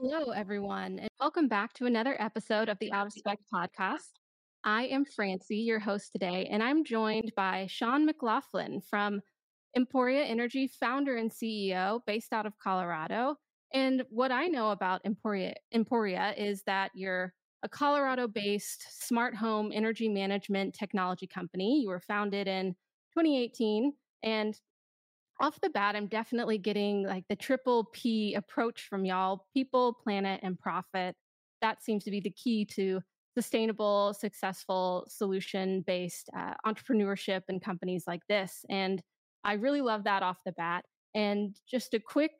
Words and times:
Hello, 0.00 0.32
everyone, 0.32 0.98
and 0.98 1.08
welcome 1.20 1.46
back 1.46 1.72
to 1.74 1.86
another 1.86 2.16
episode 2.18 2.68
of 2.68 2.76
the 2.80 2.92
Out 2.92 3.06
of 3.06 3.12
Spec 3.12 3.38
podcast. 3.52 4.10
I 4.64 4.86
am 4.86 5.04
Francie, 5.04 5.58
your 5.58 5.78
host 5.78 6.10
today, 6.10 6.48
and 6.50 6.64
I'm 6.64 6.84
joined 6.84 7.32
by 7.36 7.68
Shawn 7.70 8.04
McLaughlin 8.04 8.80
from 8.80 9.20
Emporia 9.76 10.24
Energy, 10.24 10.66
founder 10.66 11.16
and 11.16 11.30
CEO 11.30 12.00
based 12.08 12.32
out 12.32 12.44
of 12.44 12.58
Colorado. 12.58 13.36
And 13.72 14.02
what 14.10 14.32
I 14.32 14.46
know 14.46 14.72
about 14.72 15.00
Emporia, 15.04 15.54
Emporia 15.72 16.34
is 16.36 16.64
that 16.66 16.90
you're 16.94 17.32
a 17.62 17.68
Colorado 17.68 18.26
based 18.26 19.06
smart 19.06 19.36
home 19.36 19.70
energy 19.72 20.08
management 20.08 20.74
technology 20.74 21.28
company. 21.28 21.80
You 21.82 21.88
were 21.88 22.00
founded 22.00 22.48
in 22.48 22.74
2018. 23.16 23.92
And 24.24 24.58
off 25.40 25.60
the 25.60 25.70
bat, 25.70 25.96
I'm 25.96 26.06
definitely 26.06 26.58
getting 26.58 27.04
like 27.04 27.24
the 27.28 27.36
triple 27.36 27.88
P 27.92 28.34
approach 28.34 28.86
from 28.88 29.04
y'all 29.04 29.46
people, 29.52 29.92
planet, 29.92 30.40
and 30.42 30.58
profit. 30.58 31.16
That 31.60 31.82
seems 31.82 32.04
to 32.04 32.10
be 32.10 32.20
the 32.20 32.30
key 32.30 32.64
to 32.76 33.00
sustainable, 33.36 34.14
successful, 34.14 35.06
solution 35.08 35.82
based 35.86 36.30
uh, 36.36 36.54
entrepreneurship 36.66 37.42
and 37.48 37.62
companies 37.62 38.04
like 38.06 38.22
this. 38.28 38.64
And 38.70 39.02
I 39.42 39.54
really 39.54 39.80
love 39.80 40.04
that 40.04 40.22
off 40.22 40.38
the 40.44 40.52
bat. 40.52 40.84
And 41.14 41.56
just 41.68 41.94
a 41.94 42.00
quick, 42.00 42.32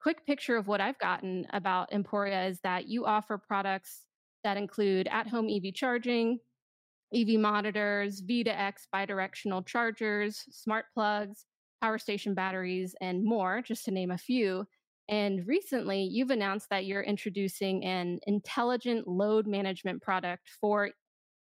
quick 0.00 0.26
picture 0.26 0.56
of 0.56 0.68
what 0.68 0.80
I've 0.80 0.98
gotten 0.98 1.46
about 1.52 1.92
Emporia 1.92 2.46
is 2.46 2.60
that 2.62 2.86
you 2.86 3.06
offer 3.06 3.38
products 3.38 4.04
that 4.44 4.56
include 4.56 5.08
at 5.08 5.26
home 5.26 5.48
EV 5.50 5.74
charging, 5.74 6.38
EV 7.14 7.40
monitors, 7.40 8.22
V2X 8.22 8.74
bidirectional 8.94 9.66
chargers, 9.66 10.44
smart 10.50 10.86
plugs, 10.94 11.46
power 11.80 11.98
station 11.98 12.34
batteries, 12.34 12.94
and 13.00 13.24
more, 13.24 13.62
just 13.62 13.84
to 13.86 13.90
name 13.90 14.10
a 14.10 14.18
few. 14.18 14.66
And 15.08 15.46
recently, 15.46 16.02
you've 16.02 16.30
announced 16.30 16.68
that 16.70 16.86
you're 16.86 17.02
introducing 17.02 17.84
an 17.84 18.20
intelligent 18.26 19.08
load 19.08 19.46
management 19.46 20.02
product 20.02 20.48
for 20.60 20.90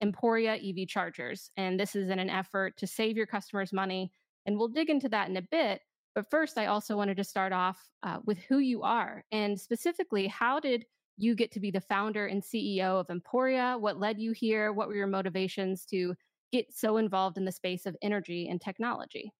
Emporia 0.00 0.54
EV 0.54 0.88
chargers. 0.88 1.50
And 1.56 1.78
this 1.78 1.94
is 1.94 2.08
in 2.08 2.18
an 2.18 2.30
effort 2.30 2.76
to 2.78 2.86
save 2.86 3.16
your 3.16 3.26
customers 3.26 3.72
money. 3.72 4.12
And 4.46 4.56
we'll 4.56 4.68
dig 4.68 4.88
into 4.88 5.08
that 5.10 5.28
in 5.28 5.36
a 5.36 5.42
bit. 5.42 5.82
But 6.14 6.30
first, 6.30 6.58
I 6.58 6.66
also 6.66 6.96
wanted 6.96 7.18
to 7.18 7.24
start 7.24 7.52
off 7.52 7.78
uh, 8.02 8.18
with 8.24 8.38
who 8.38 8.58
you 8.58 8.82
are 8.82 9.24
and 9.30 9.60
specifically, 9.60 10.26
how 10.26 10.58
did 10.58 10.84
you 11.16 11.34
get 11.34 11.52
to 11.52 11.60
be 11.60 11.70
the 11.70 11.80
founder 11.80 12.26
and 12.26 12.42
CEO 12.42 12.98
of 12.98 13.10
Emporia? 13.10 13.76
What 13.78 14.00
led 14.00 14.18
you 14.18 14.32
here? 14.32 14.72
What 14.72 14.88
were 14.88 14.96
your 14.96 15.06
motivations 15.06 15.84
to 15.86 16.14
get 16.50 16.74
so 16.74 16.96
involved 16.96 17.36
in 17.36 17.44
the 17.44 17.52
space 17.52 17.84
of 17.86 17.96
energy 18.02 18.48
and 18.48 18.60
technology? 18.60 19.32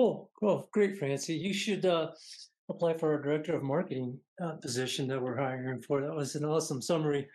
Cool, 0.00 0.30
cool, 0.40 0.66
great, 0.72 0.96
Francie. 0.96 1.34
You 1.34 1.52
should 1.52 1.84
uh, 1.84 2.12
apply 2.70 2.94
for 2.94 3.12
our 3.12 3.20
director 3.20 3.54
of 3.54 3.62
marketing 3.62 4.18
uh, 4.42 4.52
position 4.52 5.06
that 5.08 5.20
we're 5.20 5.36
hiring 5.36 5.82
for. 5.82 6.00
That 6.00 6.14
was 6.14 6.36
an 6.36 6.44
awesome 6.46 6.80
summary 6.80 7.28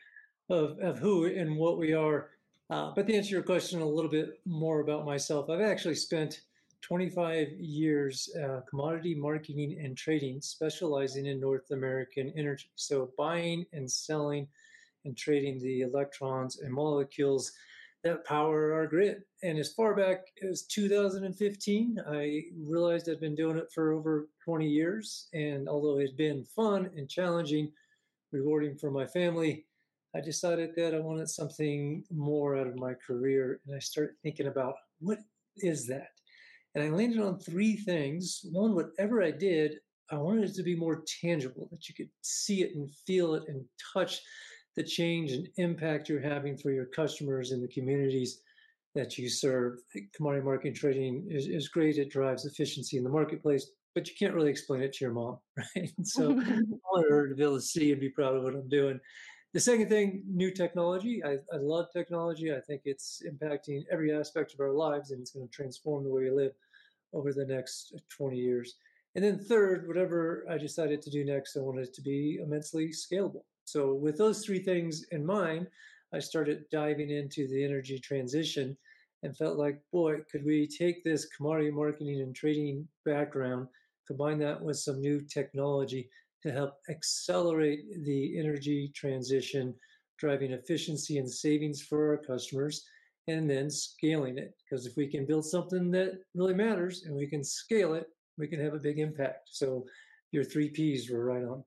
of, 0.49 0.79
of 0.79 0.97
who 0.97 1.27
and 1.27 1.57
what 1.57 1.77
we 1.77 1.93
are. 1.93 2.31
Uh, 2.71 2.91
but 2.95 3.05
to 3.05 3.13
answer 3.13 3.35
your 3.35 3.43
question 3.43 3.81
a 3.81 3.87
little 3.87 4.09
bit 4.09 4.39
more 4.47 4.79
about 4.79 5.05
myself, 5.05 5.47
I've 5.47 5.61
actually 5.61 5.93
spent 5.93 6.41
25 6.81 7.49
years 7.59 8.35
uh, 8.43 8.61
commodity 8.67 9.13
marketing 9.13 9.79
and 9.83 9.95
trading, 9.95 10.41
specializing 10.41 11.27
in 11.27 11.39
North 11.39 11.69
American 11.69 12.33
energy. 12.35 12.71
So 12.73 13.11
buying 13.15 13.67
and 13.73 13.89
selling 13.91 14.47
and 15.03 15.15
trading 15.15 15.59
the 15.59 15.81
electrons 15.81 16.61
and 16.61 16.73
molecules 16.73 17.51
that 18.05 18.23
power 18.23 18.71
our 18.71 18.85
grid. 18.85 19.23
And 19.41 19.57
as 19.57 19.73
far 19.73 19.95
back 19.95 20.27
as 20.47 20.63
2015, 20.67 21.97
I 22.07 22.43
realized 22.63 23.09
I'd 23.09 23.19
been 23.19 23.35
doing 23.35 23.57
it 23.57 23.67
for 23.73 23.93
over 23.93 24.29
20 24.45 24.67
years. 24.67 25.27
And 25.33 25.67
although 25.67 25.97
it 25.97 26.09
had 26.09 26.17
been 26.17 26.45
fun 26.45 26.89
and 26.95 27.09
challenging, 27.09 27.71
rewarding 28.31 28.77
for 28.77 28.91
my 28.91 29.07
family, 29.07 29.65
I 30.15 30.21
decided 30.21 30.75
that 30.77 30.93
I 30.93 30.99
wanted 30.99 31.29
something 31.29 32.03
more 32.11 32.55
out 32.55 32.67
of 32.67 32.77
my 32.77 32.93
career. 32.93 33.59
And 33.65 33.75
I 33.75 33.79
started 33.79 34.13
thinking 34.21 34.47
about 34.47 34.75
what 34.99 35.17
is 35.57 35.87
that? 35.87 36.09
And 36.75 36.83
I 36.83 36.89
landed 36.89 37.19
on 37.19 37.39
three 37.39 37.75
things. 37.75 38.41
One, 38.51 38.75
whatever 38.75 39.23
I 39.23 39.31
did, 39.31 39.77
I 40.11 40.17
wanted 40.17 40.51
it 40.51 40.55
to 40.55 40.63
be 40.63 40.75
more 40.75 41.03
tangible, 41.21 41.67
that 41.71 41.89
you 41.89 41.95
could 41.95 42.09
see 42.21 42.61
it 42.61 42.75
and 42.75 42.87
feel 43.07 43.33
it 43.33 43.43
and 43.47 43.65
touch 43.93 44.21
the 44.75 44.83
change 44.83 45.31
and 45.31 45.47
impact 45.57 46.09
you're 46.09 46.21
having 46.21 46.57
for 46.57 46.71
your 46.71 46.85
customers 46.85 47.51
and 47.51 47.63
the 47.63 47.67
communities 47.67 48.41
that 48.93 49.17
you 49.17 49.29
serve. 49.29 49.79
Commodity 50.15 50.43
market 50.43 50.75
trading 50.75 51.27
is, 51.29 51.47
is 51.47 51.67
great. 51.67 51.97
It 51.97 52.09
drives 52.09 52.45
efficiency 52.45 52.97
in 52.97 53.03
the 53.03 53.09
marketplace, 53.09 53.71
but 53.93 54.07
you 54.07 54.15
can't 54.17 54.33
really 54.33 54.49
explain 54.49 54.81
it 54.81 54.93
to 54.93 55.05
your 55.05 55.13
mom, 55.13 55.37
right? 55.75 55.91
So 56.03 56.31
I 56.39 56.61
want 56.91 57.09
her 57.09 57.27
to 57.27 57.35
be 57.35 57.43
able 57.43 57.55
to 57.55 57.61
see 57.61 57.91
and 57.91 58.01
be 58.01 58.09
proud 58.09 58.35
of 58.35 58.43
what 58.43 58.55
I'm 58.55 58.69
doing. 58.69 58.99
The 59.53 59.59
second 59.59 59.87
thing, 59.87 60.23
new 60.27 60.51
technology. 60.51 61.23
I, 61.23 61.37
I 61.53 61.57
love 61.57 61.85
technology. 61.93 62.53
I 62.53 62.59
think 62.59 62.81
it's 62.83 63.21
impacting 63.25 63.83
every 63.89 64.13
aspect 64.13 64.53
of 64.53 64.59
our 64.59 64.71
lives 64.71 65.11
and 65.11 65.21
it's 65.21 65.31
going 65.31 65.47
to 65.47 65.53
transform 65.53 66.03
the 66.03 66.09
way 66.09 66.23
we 66.23 66.31
live 66.31 66.51
over 67.13 67.31
the 67.31 67.45
next 67.45 67.93
uh, 67.95 67.99
20 68.09 68.37
years. 68.37 68.75
And 69.15 69.23
then 69.23 69.39
third, 69.39 69.87
whatever 69.87 70.45
I 70.49 70.57
decided 70.57 71.01
to 71.03 71.09
do 71.09 71.23
next, 71.23 71.55
I 71.55 71.61
wanted 71.61 71.87
it 71.87 71.93
to 71.93 72.01
be 72.01 72.39
immensely 72.43 72.89
scalable. 72.89 73.43
So, 73.65 73.93
with 73.93 74.17
those 74.17 74.45
three 74.45 74.59
things 74.59 75.05
in 75.11 75.25
mind, 75.25 75.67
I 76.13 76.19
started 76.19 76.65
diving 76.71 77.09
into 77.09 77.47
the 77.47 77.63
energy 77.63 77.99
transition 77.99 78.77
and 79.23 79.35
felt 79.35 79.57
like, 79.57 79.81
boy, 79.91 80.19
could 80.31 80.45
we 80.45 80.67
take 80.67 81.03
this 81.03 81.25
commodity 81.35 81.71
marketing 81.71 82.21
and 82.21 82.35
trading 82.35 82.87
background, 83.05 83.67
combine 84.07 84.37
that 84.39 84.61
with 84.61 84.77
some 84.77 85.01
new 85.01 85.19
technology 85.21 86.09
to 86.43 86.51
help 86.51 86.75
accelerate 86.89 87.81
the 88.03 88.39
energy 88.39 88.91
transition, 88.95 89.73
driving 90.19 90.51
efficiency 90.51 91.17
and 91.17 91.29
savings 91.29 91.81
for 91.81 92.11
our 92.11 92.17
customers, 92.17 92.85
and 93.27 93.49
then 93.49 93.69
scaling 93.71 94.37
it. 94.37 94.53
Because 94.63 94.85
if 94.85 94.95
we 94.95 95.07
can 95.07 95.25
build 95.25 95.43
something 95.43 95.89
that 95.91 96.19
really 96.35 96.53
matters 96.53 97.03
and 97.05 97.15
we 97.15 97.25
can 97.25 97.43
scale 97.43 97.95
it, 97.95 98.07
we 98.37 98.47
can 98.47 98.59
have 98.59 98.75
a 98.75 98.79
big 98.79 98.99
impact. 98.99 99.49
So, 99.51 99.85
your 100.31 100.43
three 100.43 100.69
P's 100.69 101.09
were 101.09 101.25
right 101.25 101.43
on. 101.43 101.63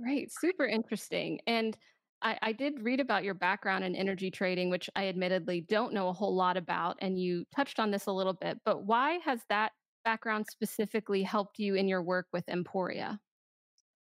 Great, 0.00 0.30
super 0.32 0.66
interesting. 0.66 1.40
And 1.46 1.76
I, 2.22 2.38
I, 2.42 2.52
did 2.52 2.82
read 2.82 3.00
about 3.00 3.24
your 3.24 3.34
background 3.34 3.84
in 3.84 3.94
energy 3.94 4.30
trading, 4.30 4.70
which 4.70 4.88
I 4.96 5.08
admittedly 5.08 5.62
don't 5.62 5.92
know 5.92 6.08
a 6.08 6.12
whole 6.12 6.34
lot 6.34 6.56
about. 6.56 6.96
And 7.00 7.18
you 7.18 7.44
touched 7.54 7.78
on 7.78 7.90
this 7.90 8.06
a 8.06 8.12
little 8.12 8.32
bit, 8.32 8.58
but 8.64 8.84
why 8.84 9.18
has 9.24 9.40
that 9.48 9.72
background 10.04 10.46
specifically 10.50 11.22
helped 11.22 11.58
you 11.58 11.74
in 11.74 11.88
your 11.88 12.02
work 12.02 12.26
with 12.32 12.48
Emporia? 12.48 13.18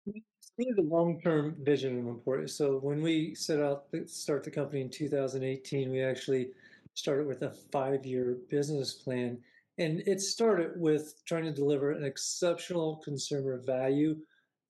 We 0.06 0.66
have 0.68 0.78
a 0.78 0.88
long-term 0.88 1.56
vision 1.62 1.98
of 1.98 2.06
Emporia. 2.06 2.46
So 2.46 2.78
when 2.78 3.02
we 3.02 3.34
set 3.34 3.60
out 3.60 3.90
to 3.92 4.06
start 4.06 4.44
the 4.44 4.50
company 4.50 4.82
in 4.82 4.90
2018, 4.90 5.90
we 5.90 6.02
actually 6.02 6.50
started 6.94 7.26
with 7.26 7.42
a 7.42 7.54
five-year 7.72 8.38
business 8.48 8.92
plan. 8.92 9.38
And 9.78 10.00
it 10.06 10.20
started 10.20 10.72
with 10.76 11.24
trying 11.24 11.44
to 11.44 11.52
deliver 11.52 11.90
an 11.90 12.04
exceptional 12.04 13.00
consumer 13.04 13.58
value 13.58 14.16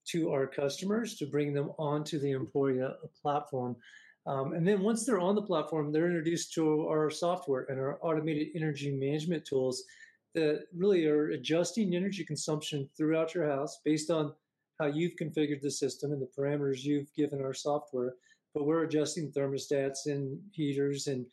to 0.05 0.31
our 0.31 0.47
customers 0.47 1.15
to 1.15 1.25
bring 1.25 1.53
them 1.53 1.71
onto 1.77 2.19
the 2.19 2.31
Emporia 2.31 2.95
platform. 3.21 3.75
Um, 4.27 4.53
and 4.53 4.67
then 4.67 4.81
once 4.81 5.05
they're 5.05 5.19
on 5.19 5.35
the 5.35 5.41
platform, 5.41 5.91
they're 5.91 6.07
introduced 6.07 6.53
to 6.53 6.87
our 6.87 7.09
software 7.09 7.65
and 7.69 7.79
our 7.79 7.99
automated 8.01 8.49
energy 8.55 8.91
management 8.91 9.45
tools 9.45 9.83
that 10.33 10.65
really 10.75 11.05
are 11.05 11.29
adjusting 11.29 11.95
energy 11.95 12.23
consumption 12.23 12.89
throughout 12.97 13.33
your 13.33 13.47
house 13.47 13.79
based 13.85 14.09
on 14.09 14.33
how 14.79 14.87
you've 14.87 15.15
configured 15.15 15.61
the 15.61 15.71
system 15.71 16.11
and 16.11 16.21
the 16.21 16.29
parameters 16.37 16.83
you've 16.83 17.13
given 17.15 17.41
our 17.41 17.53
software. 17.53 18.15
But 18.53 18.65
we're 18.65 18.83
adjusting 18.83 19.31
thermostats 19.31 20.07
and 20.07 20.39
heaters 20.51 21.07
and 21.07 21.25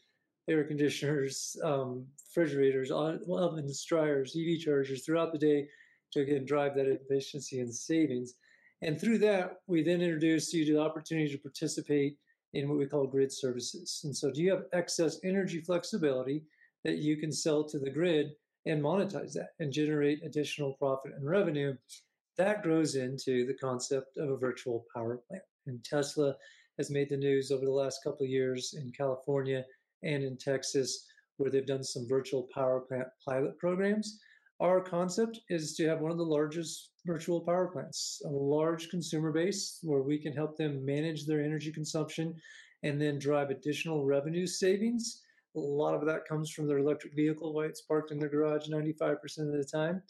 air 0.48 0.64
conditioners, 0.64 1.56
um, 1.62 2.06
refrigerators, 2.28 2.90
ovens, 2.90 3.84
dryers, 3.84 4.36
EV 4.36 4.58
chargers 4.60 5.04
throughout 5.04 5.32
the 5.32 5.38
day 5.38 5.68
to 6.12 6.20
again 6.20 6.44
drive 6.44 6.74
that 6.74 6.86
efficiency 6.86 7.60
and 7.60 7.74
savings. 7.74 8.34
And 8.82 9.00
through 9.00 9.18
that, 9.18 9.58
we 9.68 9.82
then 9.82 10.02
introduce 10.02 10.52
you 10.52 10.64
to 10.66 10.72
the 10.74 10.80
opportunity 10.80 11.30
to 11.30 11.38
participate 11.38 12.16
in 12.52 12.68
what 12.68 12.78
we 12.78 12.86
call 12.86 13.06
grid 13.06 13.32
services. 13.32 14.00
And 14.04 14.14
so, 14.14 14.30
do 14.30 14.42
you 14.42 14.50
have 14.50 14.64
excess 14.72 15.18
energy 15.24 15.60
flexibility 15.60 16.44
that 16.84 16.98
you 16.98 17.16
can 17.16 17.32
sell 17.32 17.64
to 17.64 17.78
the 17.78 17.90
grid 17.90 18.32
and 18.66 18.82
monetize 18.82 19.32
that 19.34 19.50
and 19.60 19.72
generate 19.72 20.24
additional 20.24 20.74
profit 20.74 21.12
and 21.16 21.28
revenue? 21.28 21.76
That 22.38 22.62
grows 22.62 22.96
into 22.96 23.46
the 23.46 23.54
concept 23.54 24.16
of 24.16 24.30
a 24.30 24.36
virtual 24.36 24.84
power 24.94 25.20
plant. 25.28 25.44
And 25.66 25.82
Tesla 25.84 26.34
has 26.76 26.90
made 26.90 27.08
the 27.08 27.16
news 27.16 27.52
over 27.52 27.64
the 27.64 27.70
last 27.70 28.02
couple 28.02 28.24
of 28.24 28.30
years 28.30 28.74
in 28.76 28.90
California 28.90 29.64
and 30.02 30.24
in 30.24 30.36
Texas, 30.36 31.06
where 31.36 31.50
they've 31.50 31.64
done 31.64 31.84
some 31.84 32.08
virtual 32.08 32.48
power 32.52 32.80
plant 32.80 33.06
pilot 33.24 33.56
programs 33.58 34.18
our 34.62 34.80
concept 34.80 35.40
is 35.50 35.74
to 35.74 35.88
have 35.88 36.00
one 36.00 36.12
of 36.12 36.18
the 36.18 36.24
largest 36.24 36.91
virtual 37.04 37.40
power 37.40 37.68
plants, 37.68 38.22
a 38.24 38.28
large 38.28 38.88
consumer 38.88 39.32
base 39.32 39.78
where 39.82 40.02
we 40.02 40.18
can 40.18 40.32
help 40.32 40.56
them 40.56 40.84
manage 40.84 41.26
their 41.26 41.42
energy 41.42 41.72
consumption 41.72 42.34
and 42.82 43.00
then 43.00 43.18
drive 43.18 43.50
additional 43.50 44.04
revenue 44.04 44.46
savings. 44.46 45.22
A 45.56 45.60
lot 45.60 45.94
of 45.94 46.06
that 46.06 46.26
comes 46.28 46.50
from 46.50 46.66
their 46.66 46.78
electric 46.78 47.14
vehicle 47.14 47.52
while 47.52 47.66
it's 47.66 47.82
parked 47.82 48.10
in 48.10 48.18
their 48.18 48.28
garage 48.28 48.68
95% 48.68 49.12
of 49.38 49.52
the 49.52 49.68
time. 49.70 50.02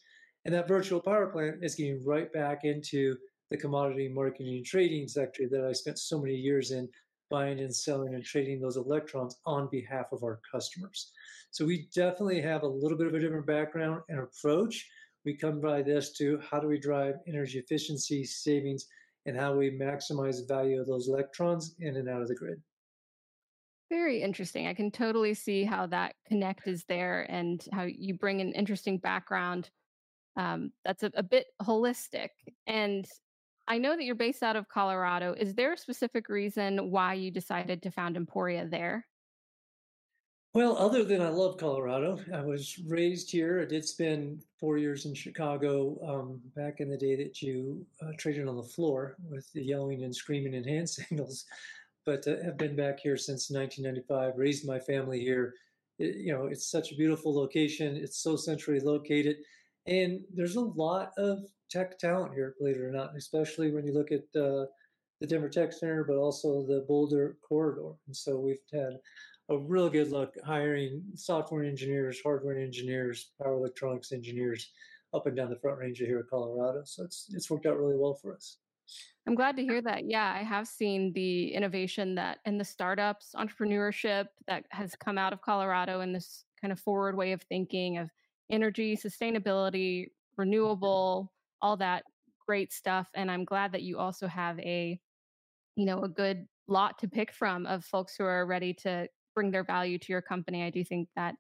And 0.45 0.55
that 0.55 0.69
virtual 0.69 1.01
power 1.01 1.27
plant 1.27 1.57
is 1.63 1.75
getting 1.75 2.05
right 2.05 2.33
back 2.33 2.65
into 2.65 3.17
the 3.51 3.57
commodity 3.57 4.09
marketing 4.09 4.57
and 4.57 4.65
trading 4.65 5.09
sector 5.09 5.45
that 5.51 5.65
I 5.65 5.73
spent 5.73 5.99
so 5.99 6.21
many 6.21 6.35
years 6.35 6.71
in 6.71 6.89
buying 7.31 7.61
and 7.61 7.75
selling 7.75 8.15
and 8.15 8.25
trading 8.25 8.61
those 8.61 8.77
electrons 8.77 9.37
on 9.47 9.69
behalf 9.71 10.07
of 10.13 10.23
our 10.23 10.41
customers. 10.51 11.13
So 11.51 11.65
we 11.65 11.89
definitely 11.95 12.41
have 12.43 12.63
a 12.63 12.69
little 12.69 12.97
bit 12.97 13.07
of 13.07 13.15
a 13.15 13.21
different 13.21 13.47
background 13.47 14.03
and 14.09 14.21
approach. 14.21 14.87
We 15.25 15.37
come 15.37 15.61
by 15.61 15.83
this 15.83 16.13
to 16.19 16.41
how 16.51 16.59
do 16.59 16.69
we 16.69 16.79
drive 16.79 17.17
energy 17.27 17.59
efficiency 17.59 18.25
savings 18.25 18.87
and 19.27 19.39
how 19.39 19.55
we 19.55 19.71
maximize 19.71 20.39
the 20.39 20.47
value 20.49 20.81
of 20.81 20.87
those 20.87 21.09
electrons 21.09 21.77
in 21.79 21.97
and 21.97 22.09
out 22.09 22.23
of 22.23 22.29
the 22.29 22.35
grid. 22.35 22.61
Very 23.89 24.23
interesting. 24.23 24.67
I 24.67 24.75
can 24.75 24.91
totally 24.91 25.35
see 25.35 25.65
how 25.65 25.87
that 25.89 26.15
connect 26.27 26.67
is 26.67 26.85
there 26.89 27.27
and 27.31 27.65
how 27.73 27.83
you 27.83 28.15
bring 28.15 28.41
an 28.41 28.53
interesting 28.53 28.99
background 28.99 29.71
um, 30.37 30.73
that's 30.85 31.03
a, 31.03 31.11
a 31.15 31.23
bit 31.23 31.47
holistic. 31.61 32.31
And 32.67 33.07
I 33.69 33.79
know 33.79 33.95
that 33.95 34.05
you're 34.05 34.15
based 34.15 34.43
out 34.43 34.57
of 34.57 34.69
Colorado. 34.69 35.35
Is 35.39 35.55
there 35.55 35.75
a 35.75 35.79
specific 35.79 36.29
reason 36.29 36.91
why 36.91 37.15
you 37.15 37.31
decided 37.31 37.83
to 37.83 37.91
found 37.91 38.17
Emporia 38.17 38.67
there? 38.67 39.07
Well, 40.55 40.77
other 40.77 41.03
than 41.03 41.23
I 41.23 41.31
love 41.31 41.57
Colorado, 41.57 42.19
I 42.35 42.43
was 42.43 42.79
raised 42.87 43.31
here. 43.31 43.63
I 43.63 43.65
did 43.65 43.87
spend 43.87 44.43
four 44.61 44.77
years 44.77 45.07
in 45.07 45.15
Chicago 45.15 45.99
um, 46.07 46.43
back 46.55 46.81
in 46.81 46.91
the 46.91 46.97
day 46.99 47.17
that 47.17 47.41
you 47.41 47.87
uh, 48.03 48.11
traded 48.19 48.47
on 48.47 48.59
the 48.59 48.63
floor 48.63 49.17
with 49.31 49.51
the 49.55 49.63
yelling 49.63 50.05
and 50.05 50.15
screaming 50.15 50.55
and 50.55 50.67
hand 50.67 50.91
signals. 50.91 51.47
But 52.05 52.29
uh, 52.29 52.43
have 52.45 52.59
been 52.59 52.77
back 52.77 53.01
here 53.01 53.17
since 53.17 53.51
1995. 53.51 54.37
Raised 54.37 54.67
my 54.67 54.79
family 54.79 55.21
here. 55.21 55.55
It, 55.99 56.17
you 56.17 56.35
know, 56.35 56.49
it's 56.49 56.71
such 56.71 56.93
a 56.93 56.97
beautiful 56.97 57.35
location. 57.35 57.97
It's 57.97 58.19
so 58.19 58.37
centrally 58.37 58.81
located, 58.81 59.37
and 59.87 60.21
there's 60.35 60.57
a 60.57 60.61
lot 60.61 61.13
of 61.17 61.39
tech 61.71 61.99
talent 61.99 62.35
here, 62.35 62.57
believe 62.59 62.77
it 62.77 62.83
or 62.83 62.93
not. 62.93 63.17
Especially 63.17 63.71
when 63.73 63.87
you 63.87 63.95
look 63.95 64.13
at 64.13 64.25
uh, 64.39 64.67
the 65.19 65.27
Denver 65.27 65.49
Tech 65.49 65.73
Center, 65.73 66.05
but 66.05 66.17
also 66.17 66.67
the 66.67 66.85
Boulder 66.87 67.39
corridor. 67.41 67.93
And 68.07 68.15
so 68.15 68.39
we've 68.39 68.59
had 68.71 68.99
a 69.51 69.59
real 69.59 69.91
good 69.91 70.11
look 70.11 70.35
hiring 70.45 71.03
software 71.15 71.65
engineers, 71.65 72.21
hardware 72.23 72.59
engineers, 72.59 73.31
power 73.41 73.55
electronics 73.55 74.13
engineers 74.13 74.71
up 75.15 75.27
and 75.27 75.37
down 75.37 75.51
the 75.51 75.57
front 75.57 75.79
range 75.79 75.99
here 75.99 76.21
in 76.21 76.27
Colorado. 76.29 76.83
So 76.85 77.05
it's 77.05 77.27
it's 77.33 77.51
worked 77.51 77.67
out 77.67 77.79
really 77.79 77.97
well 77.97 78.15
for 78.15 78.35
us. 78.35 78.59
I'm 79.27 79.35
glad 79.35 79.57
to 79.57 79.63
hear 79.63 79.81
that. 79.83 80.05
Yeah, 80.07 80.35
I 80.37 80.43
have 80.43 80.67
seen 80.67 81.13
the 81.13 81.55
innovation 81.55 82.15
that 82.17 82.39
and 82.45 82.59
the 82.59 82.65
startups, 82.65 83.35
entrepreneurship 83.37 84.27
that 84.47 84.65
has 84.71 84.97
come 84.97 85.19
out 85.19 85.33
of 85.33 85.41
Colorado 85.41 86.01
and 86.01 86.15
this 86.15 86.45
kind 86.61 86.73
of 86.73 86.81
forward 86.81 87.17
way 87.17 87.33
of 87.33 87.43
thinking 87.43 87.99
of 87.99 88.11
energy, 88.51 88.97
sustainability, 88.97 90.09
renewable, 90.37 91.33
all 91.61 91.77
that 91.77 92.05
great 92.45 92.73
stuff. 92.73 93.09
And 93.15 93.31
I'm 93.31 93.45
glad 93.45 93.73
that 93.73 93.83
you 93.83 93.99
also 93.99 94.27
have 94.27 94.59
a, 94.61 94.99
you 95.77 95.87
know, 95.87 96.03
a 96.03 96.09
good 96.09 96.47
lot 96.67 96.99
to 96.99 97.09
pick 97.09 97.33
from 97.33 97.67
of 97.67 97.85
folks 97.85 98.17
who 98.17 98.25
are 98.25 98.47
ready 98.47 98.75
to 98.75 99.07
bring 99.35 99.51
their 99.51 99.65
value 99.65 99.99
to 99.99 100.13
your 100.13 100.23
company. 100.23 100.63
I 100.63 100.71
do 100.71 100.85
think 100.85 101.09
that 101.17 101.35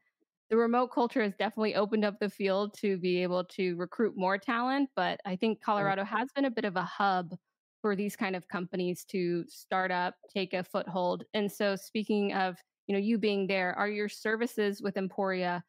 the 0.50 0.56
remote 0.56 0.88
culture 0.88 1.22
has 1.22 1.32
definitely 1.38 1.74
opened 1.74 2.04
up 2.04 2.18
the 2.20 2.28
field 2.28 2.74
to 2.78 2.98
be 2.98 3.22
able 3.22 3.44
to 3.44 3.74
recruit 3.76 4.14
more 4.16 4.36
talent, 4.36 4.90
but 4.94 5.18
I 5.24 5.36
think 5.36 5.62
Colorado 5.62 6.04
has 6.04 6.28
been 6.34 6.44
a 6.44 6.50
bit 6.50 6.66
of 6.66 6.76
a 6.76 6.82
hub 6.82 7.34
for 7.80 7.96
these 7.96 8.16
kind 8.16 8.36
of 8.36 8.46
companies 8.48 9.04
to 9.06 9.44
start 9.48 9.90
up, 9.90 10.14
take 10.32 10.52
a 10.52 10.62
foothold. 10.62 11.24
And 11.34 11.50
so 11.50 11.74
speaking 11.74 12.34
of, 12.34 12.56
you 12.86 12.94
know, 12.94 13.00
you 13.00 13.18
being 13.18 13.46
there, 13.46 13.74
are 13.78 13.88
your 13.88 14.08
services 14.08 14.82
with 14.82 14.96
Emporia 14.96 15.64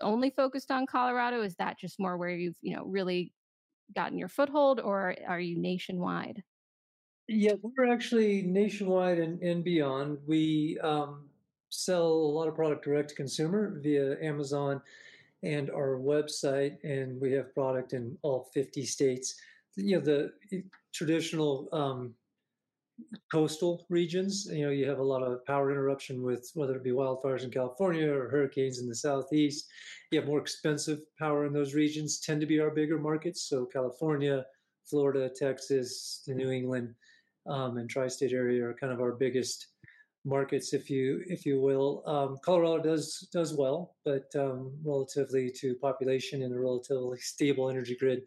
only 0.00 0.30
focused 0.30 0.70
on 0.70 0.86
Colorado? 0.86 1.42
Is 1.42 1.56
that 1.56 1.78
just 1.78 1.98
more 1.98 2.16
where 2.16 2.30
you've, 2.30 2.56
you 2.62 2.76
know, 2.76 2.84
really 2.84 3.32
gotten 3.94 4.18
your 4.18 4.28
foothold 4.28 4.80
or 4.80 5.14
are 5.26 5.40
you 5.40 5.58
nationwide? 5.58 6.42
Yeah, 7.26 7.54
we're 7.60 7.92
actually 7.92 8.42
nationwide 8.42 9.18
and, 9.18 9.42
and 9.42 9.62
beyond. 9.62 10.18
We 10.26 10.78
um, 10.82 11.27
sell 11.70 12.06
a 12.06 12.34
lot 12.34 12.48
of 12.48 12.54
product 12.54 12.84
direct 12.84 13.10
to 13.10 13.14
consumer 13.14 13.78
via 13.82 14.16
Amazon 14.22 14.80
and 15.42 15.70
our 15.70 15.98
website, 15.98 16.76
and 16.82 17.20
we 17.20 17.32
have 17.32 17.54
product 17.54 17.92
in 17.92 18.16
all 18.22 18.50
50 18.52 18.84
states. 18.84 19.36
You 19.76 19.98
know, 19.98 20.04
the 20.04 20.32
traditional 20.92 21.68
um, 21.72 22.14
coastal 23.30 23.86
regions, 23.88 24.48
you 24.50 24.64
know, 24.64 24.70
you 24.72 24.88
have 24.88 24.98
a 24.98 25.02
lot 25.02 25.22
of 25.22 25.44
power 25.46 25.70
interruption 25.70 26.22
with 26.22 26.50
whether 26.54 26.76
it 26.76 26.82
be 26.82 26.90
wildfires 26.90 27.44
in 27.44 27.50
California 27.50 28.10
or 28.12 28.28
hurricanes 28.28 28.80
in 28.80 28.88
the 28.88 28.94
southeast. 28.94 29.68
You 30.10 30.18
have 30.18 30.28
more 30.28 30.40
expensive 30.40 31.00
power 31.18 31.46
in 31.46 31.52
those 31.52 31.74
regions, 31.74 32.18
tend 32.18 32.40
to 32.40 32.46
be 32.46 32.60
our 32.60 32.70
bigger 32.70 32.98
markets. 32.98 33.42
So 33.42 33.64
California, 33.66 34.44
Florida, 34.84 35.28
Texas, 35.28 36.22
the 36.26 36.34
New 36.34 36.50
England, 36.50 36.94
um, 37.46 37.78
and 37.78 37.88
tri-state 37.88 38.32
area 38.32 38.64
are 38.64 38.74
kind 38.74 38.92
of 38.92 39.00
our 39.00 39.12
biggest 39.12 39.68
markets, 40.28 40.72
if 40.72 40.90
you 40.90 41.22
if 41.26 41.46
you 41.46 41.60
will. 41.60 42.02
Um, 42.06 42.38
Colorado 42.44 42.82
does 42.82 43.28
does 43.32 43.54
well, 43.54 43.94
but 44.04 44.26
um, 44.36 44.72
relatively 44.84 45.50
to 45.58 45.74
population 45.76 46.42
and 46.42 46.54
a 46.54 46.58
relatively 46.58 47.18
stable 47.20 47.68
energy 47.70 47.96
grid, 47.98 48.22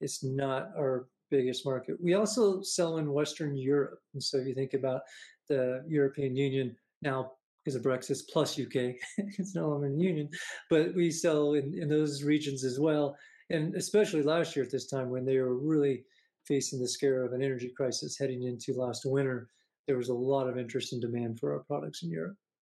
it's 0.00 0.22
not 0.22 0.70
our 0.78 1.08
biggest 1.30 1.64
market. 1.64 1.96
We 2.02 2.14
also 2.14 2.62
sell 2.62 2.98
in 2.98 3.12
Western 3.12 3.56
Europe, 3.56 4.00
and 4.14 4.22
so 4.22 4.38
if 4.38 4.46
you 4.46 4.54
think 4.54 4.74
about 4.74 5.02
the 5.48 5.84
European 5.86 6.36
Union 6.36 6.76
now 7.02 7.32
because 7.64 7.74
of 7.74 7.82
Brexit 7.82 8.22
plus 8.32 8.58
UK, 8.58 8.96
it's 9.18 9.54
no 9.54 9.68
longer 9.68 9.86
in 9.86 9.98
the 9.98 10.04
Union, 10.04 10.28
but 10.70 10.94
we 10.94 11.10
sell 11.10 11.54
in, 11.54 11.74
in 11.74 11.88
those 11.88 12.22
regions 12.22 12.64
as 12.64 12.80
well, 12.80 13.16
and 13.50 13.74
especially 13.74 14.22
last 14.22 14.56
year 14.56 14.64
at 14.64 14.70
this 14.70 14.86
time 14.86 15.10
when 15.10 15.24
they 15.24 15.38
were 15.38 15.56
really 15.58 16.04
facing 16.46 16.80
the 16.80 16.88
scare 16.88 17.22
of 17.22 17.32
an 17.32 17.42
energy 17.42 17.70
crisis 17.76 18.18
heading 18.18 18.44
into 18.44 18.72
last 18.72 19.02
winter 19.04 19.48
there 19.86 19.96
was 19.96 20.08
a 20.08 20.14
lot 20.14 20.48
of 20.48 20.58
interest 20.58 20.92
and 20.92 21.02
demand 21.02 21.38
for 21.40 21.52
our 21.54 21.64
products 21.64 22.02
in 22.02 22.10
Europe. 22.10 22.36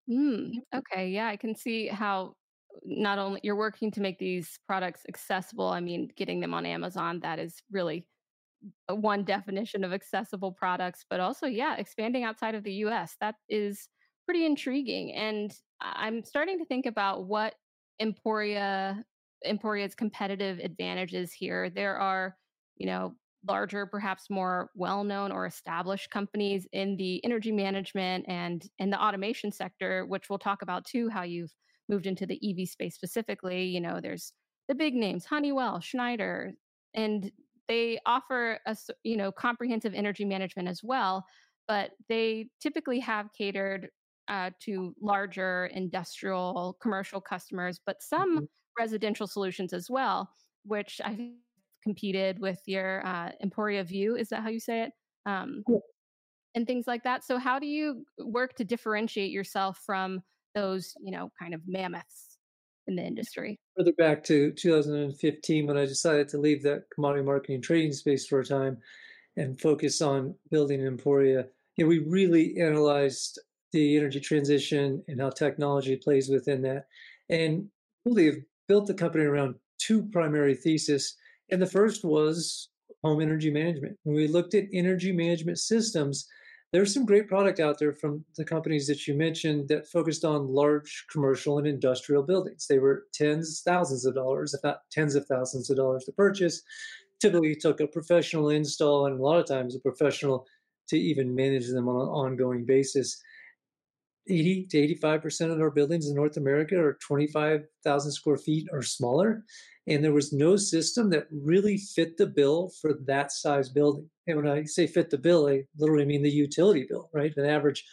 Mm, 0.10 0.54
okay, 0.74 1.10
yeah, 1.10 1.28
I 1.28 1.38
can 1.38 1.56
see 1.56 1.88
how 1.88 2.34
not 2.84 3.20
only 3.20 3.40
you're 3.44 3.56
working 3.56 3.92
to 3.92 4.02
make 4.02 4.18
these 4.20 4.60
products 4.68 5.04
accessible. 5.08 5.68
I 5.68 5.80
mean, 5.80 6.10
getting 6.16 6.40
them 6.40 6.54
on 6.54 6.66
Amazon 6.66 7.20
that 7.22 7.40
is 7.40 7.62
really 7.72 8.08
one 8.90 9.24
definition 9.26 9.84
of 9.84 9.94
accessible 9.94 10.52
products, 10.54 11.06
but 11.10 11.20
also, 11.20 11.48
yeah, 11.48 11.76
expanding 11.78 12.24
outside 12.24 12.56
of 12.56 12.64
the 12.64 12.74
US. 12.86 13.16
That 13.22 13.36
is 13.50 13.90
pretty 14.26 14.46
intriguing. 14.46 15.14
And 15.14 15.54
I'm 15.82 16.24
starting 16.24 16.60
to 16.60 16.66
think 16.66 16.86
about 16.86 17.26
what 17.28 17.56
Emporia 18.00 19.04
Emporia's 19.46 19.96
competitive 19.96 20.60
advantages 20.60 21.34
here. 21.34 21.70
There 21.70 21.98
are, 21.98 22.38
you 22.78 22.86
know, 22.86 23.16
larger, 23.48 23.86
perhaps 23.86 24.30
more 24.30 24.70
well 24.76 25.04
known 25.04 25.32
or 25.32 25.46
established 25.46 26.10
companies 26.10 26.68
in 26.72 26.96
the 26.98 27.24
energy 27.26 27.52
management 27.52 28.26
and 28.28 28.64
in 28.80 28.90
the 28.90 29.02
automation 29.02 29.52
sector, 29.52 30.06
which 30.06 30.30
we'll 30.30 30.40
talk 30.40 30.62
about 30.62 30.86
too, 30.86 31.10
how 31.10 31.24
you've 31.24 31.54
moved 31.90 32.06
into 32.06 32.26
the 32.26 32.40
EV 32.44 32.68
space 32.68 32.96
specifically. 32.96 33.64
You 33.64 33.82
know, 33.82 34.00
there's 34.02 34.34
the 34.68 34.76
big 34.76 34.94
names, 34.94 35.26
Honeywell, 35.26 35.80
Schneider, 35.80 36.54
and 36.94 37.32
they 37.68 38.00
offer 38.06 38.60
a 38.66 38.76
you 39.04 39.16
know 39.16 39.32
comprehensive 39.32 39.94
energy 39.94 40.26
management 40.26 40.68
as 40.68 40.82
well 40.84 41.26
but 41.68 41.92
they 42.10 42.50
typically 42.60 43.00
have 43.00 43.30
catered 43.38 43.88
uh, 44.28 44.50
to 44.60 44.94
larger 45.02 45.70
industrial 45.74 46.78
commercial 46.82 47.22
customers 47.22 47.80
but 47.86 48.02
some 48.02 48.36
mm-hmm. 48.36 48.46
residential 48.78 49.26
solutions 49.26 49.72
as 49.72 49.90
well 49.90 50.30
which 50.66 51.00
i 51.06 51.32
competed 51.84 52.40
with 52.40 52.60
your 52.66 53.06
uh, 53.06 53.32
Emporia 53.42 53.84
Vue. 53.84 54.16
Is 54.16 54.30
that 54.30 54.44
how 54.44 54.50
you 54.50 54.60
say 54.60 54.84
it? 54.84 54.92
Um, 55.26 55.64
And 56.54 56.68
things 56.68 56.86
like 56.86 57.04
that. 57.04 57.24
So, 57.24 57.38
how 57.38 57.60
do 57.60 57.66
you 57.66 58.06
work 58.20 58.56
to 58.56 58.66
differentiate 58.66 59.32
yourself 59.32 59.80
from 59.86 60.22
those, 60.54 60.94
you 61.02 61.12
know, 61.12 61.32
kind 61.40 61.54
of 61.54 61.62
mammoths 61.66 62.38
in 62.88 62.96
the 62.96 63.04
industry? 63.04 63.58
Further 63.78 63.94
back 63.98 64.24
to 64.26 64.52
2015, 64.52 65.68
when 65.68 65.78
I 65.78 65.86
decided 65.86 66.28
to 66.30 66.38
leave 66.38 66.64
that 66.64 66.84
commodity 66.94 67.24
marketing 67.24 67.62
trading 67.62 67.94
space 67.94 68.28
for 68.28 68.42
a 68.42 68.46
time 68.46 68.78
and 69.38 69.60
focus 69.62 70.02
on 70.02 70.36
building 70.50 70.86
Emporia, 70.86 71.46
you 71.78 71.86
know, 71.86 71.90
we 71.90 72.00
really 72.00 72.58
analyzed 72.60 73.40
the 73.72 73.98
energy 73.98 74.20
transition 74.20 75.02
and 75.08 75.22
how 75.22 75.30
technology 75.30 75.96
plays 75.96 76.28
within 76.28 76.62
that, 76.64 76.88
and 77.30 77.70
really 78.06 78.26
have 78.26 78.36
built 78.68 78.88
the 78.88 78.94
company 78.94 79.24
around 79.24 79.56
two 79.78 80.04
primary 80.12 80.54
theses 80.54 81.16
and 81.52 81.62
the 81.62 81.68
first 81.68 82.04
was 82.04 82.70
home 83.04 83.22
energy 83.22 83.52
management. 83.52 83.98
When 84.04 84.16
we 84.16 84.28
looked 84.28 84.54
at 84.54 84.66
energy 84.74 85.12
management 85.12 85.60
systems, 85.60 86.28
there's 86.72 86.94
some 86.94 87.06
great 87.06 87.28
product 87.28 87.60
out 87.60 87.78
there 87.80 87.94
from 87.94 88.24
the 88.38 88.46
companies 88.46 88.88
that 88.88 89.06
you 89.06 89.14
mentioned 89.14 89.68
that 89.68 89.90
focused 89.90 90.24
on 90.24 90.54
large 90.54 91.06
commercial 91.12 91.58
and 91.58 91.68
industrial 91.68 92.24
buildings. 92.24 92.66
They 92.68 92.80
were 92.80 93.08
tens, 93.14 93.62
thousands 93.66 94.06
of 94.06 94.16
dollars, 94.16 94.54
if 94.54 94.64
not 94.64 94.82
tens 94.90 95.16
of 95.16 95.26
thousands 95.26 95.70
of 95.70 95.78
dollars 95.78 96.06
to 96.06 96.14
purchase. 96.14 96.62
Typically 97.20 97.56
took 97.56 97.82
a 97.82 97.88
professional 97.88 98.50
install 98.50 99.06
and 99.06 99.20
a 99.20 99.22
lot 99.22 99.40
of 99.40 99.46
times 99.46 99.76
a 99.76 99.80
professional 99.80 100.48
to 100.88 100.98
even 100.98 101.36
manage 101.36 101.68
them 101.68 101.90
on 101.90 102.02
an 102.02 102.08
ongoing 102.08 102.66
basis. 102.66 103.22
80 104.30 104.68
to 104.68 104.96
85% 105.02 105.52
of 105.52 105.60
our 105.60 105.72
buildings 105.72 106.08
in 106.08 106.16
North 106.16 106.38
America 106.38 106.78
are 106.80 106.98
25,000 107.06 108.12
square 108.12 108.38
feet 108.38 108.68
or 108.72 108.82
smaller. 108.82 109.44
And 109.92 110.04
there 110.04 110.14
was 110.14 110.32
no 110.32 110.56
system 110.56 111.10
that 111.10 111.28
really 111.32 111.78
fit 111.78 112.16
the 112.16 112.26
bill 112.26 112.72
for 112.80 112.94
that 113.08 113.32
size 113.32 113.68
building. 113.68 114.10
And 114.26 114.38
when 114.38 114.48
I 114.48 114.64
say 114.64 114.88
fit 114.88 115.10
the 115.10 115.18
bill, 115.18 115.50
I 115.50 115.64
literally 115.78 116.06
mean 116.06 116.24
the 116.24 116.30
utility 116.30 116.86
bill, 116.90 117.10
right? 117.14 117.34
An 117.36 117.46
average 117.46 117.84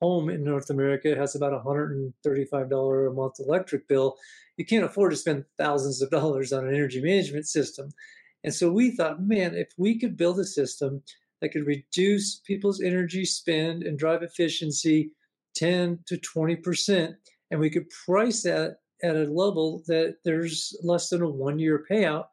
home 0.00 0.30
in 0.30 0.42
North 0.42 0.68
America 0.70 1.14
has 1.14 1.36
about 1.36 1.64
$135 1.64 3.08
a 3.08 3.14
month 3.14 3.34
electric 3.38 3.86
bill. 3.86 4.16
You 4.56 4.66
can't 4.66 4.84
afford 4.84 5.12
to 5.12 5.16
spend 5.16 5.44
thousands 5.56 6.02
of 6.02 6.10
dollars 6.10 6.52
on 6.52 6.66
an 6.66 6.74
energy 6.74 7.00
management 7.00 7.46
system. 7.46 7.90
And 8.42 8.52
so 8.52 8.72
we 8.72 8.90
thought, 8.90 9.22
man, 9.22 9.54
if 9.54 9.68
we 9.78 9.96
could 9.96 10.16
build 10.16 10.40
a 10.40 10.44
system 10.44 11.02
that 11.40 11.50
could 11.50 11.66
reduce 11.66 12.40
people's 12.40 12.82
energy 12.82 13.24
spend 13.24 13.84
and 13.84 13.96
drive 13.96 14.24
efficiency 14.24 15.12
10 15.54 16.00
to 16.08 16.16
20%, 16.16 17.14
and 17.52 17.60
we 17.60 17.70
could 17.70 17.88
price 18.04 18.42
that 18.42 18.78
at 19.04 19.16
a 19.16 19.30
level 19.30 19.82
that 19.86 20.16
there's 20.24 20.74
less 20.82 21.10
than 21.10 21.22
a 21.22 21.28
one 21.28 21.58
year 21.58 21.84
payout, 21.90 22.24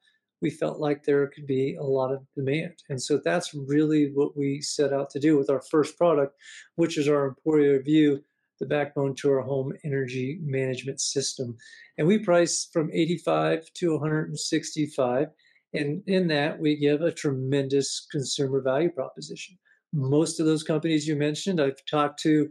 we 0.42 0.50
felt 0.50 0.80
like 0.80 1.04
there 1.04 1.28
could 1.28 1.46
be 1.46 1.76
a 1.76 1.84
lot 1.84 2.12
of 2.12 2.26
demand. 2.36 2.74
And 2.90 3.02
so 3.02 3.22
that's 3.24 3.54
really 3.54 4.12
what 4.14 4.36
we 4.36 4.62
set 4.62 4.92
out 4.94 5.10
to 5.12 5.20
do 5.20 5.38
with 5.38 5.50
our 5.50 5.62
first 5.62 5.98
product, 5.98 6.36
which 6.76 6.98
is 6.98 7.08
our 7.08 7.28
Emporia 7.28 7.80
Vue, 7.82 8.22
the 8.60 8.66
backbone 8.66 9.16
to 9.16 9.32
our 9.32 9.42
home 9.42 9.74
energy 9.84 10.40
management 10.42 11.00
system. 11.02 11.58
And 11.98 12.08
we 12.08 12.18
price 12.18 12.68
from 12.72 12.90
85 12.92 13.72
to 13.76 13.92
165. 13.92 15.28
And 15.74 16.02
in 16.08 16.28
that, 16.28 16.60
we 16.60 16.76
give 16.76 17.02
a 17.02 17.12
tremendous 17.12 18.08
consumer 18.12 18.62
value 18.62 18.92
proposition. 18.92 19.58
Most 19.94 20.40
of 20.40 20.46
those 20.46 20.64
companies 20.64 21.08
you 21.08 21.16
mentioned, 21.16 21.62
I've 21.62 21.84
talked 21.90 22.20
to 22.22 22.50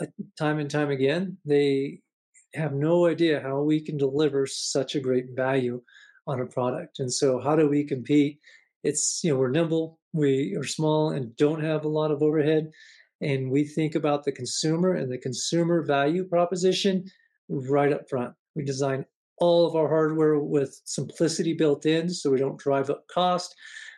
uh, 0.00 0.06
time 0.38 0.58
and 0.58 0.70
time 0.70 0.90
again. 0.90 1.36
They 1.44 2.00
have 2.54 2.72
no 2.72 3.06
idea 3.06 3.40
how 3.40 3.60
we 3.60 3.80
can 3.80 3.96
deliver 3.96 4.46
such 4.46 4.94
a 4.94 5.00
great 5.00 5.26
value 5.34 5.82
on 6.26 6.40
a 6.40 6.46
product. 6.46 6.98
And 7.00 7.12
so, 7.12 7.40
how 7.40 7.56
do 7.56 7.68
we 7.68 7.84
compete? 7.84 8.38
It's, 8.84 9.20
you 9.22 9.32
know, 9.32 9.38
we're 9.38 9.50
nimble, 9.50 9.98
we 10.12 10.56
are 10.56 10.64
small 10.64 11.10
and 11.10 11.36
don't 11.36 11.62
have 11.62 11.84
a 11.84 11.88
lot 11.88 12.10
of 12.10 12.22
overhead. 12.22 12.70
And 13.20 13.50
we 13.50 13.64
think 13.64 13.94
about 13.94 14.24
the 14.24 14.32
consumer 14.32 14.94
and 14.94 15.10
the 15.10 15.18
consumer 15.18 15.82
value 15.82 16.24
proposition 16.24 17.04
right 17.48 17.92
up 17.92 18.08
front. 18.08 18.34
We 18.54 18.64
design 18.64 19.04
all 19.38 19.66
of 19.66 19.74
our 19.74 19.88
hardware 19.88 20.38
with 20.38 20.80
simplicity 20.84 21.54
built 21.54 21.86
in 21.86 22.10
so 22.10 22.30
we 22.30 22.38
don't 22.38 22.58
drive 22.58 22.90
up 22.90 23.06
cost. 23.08 23.54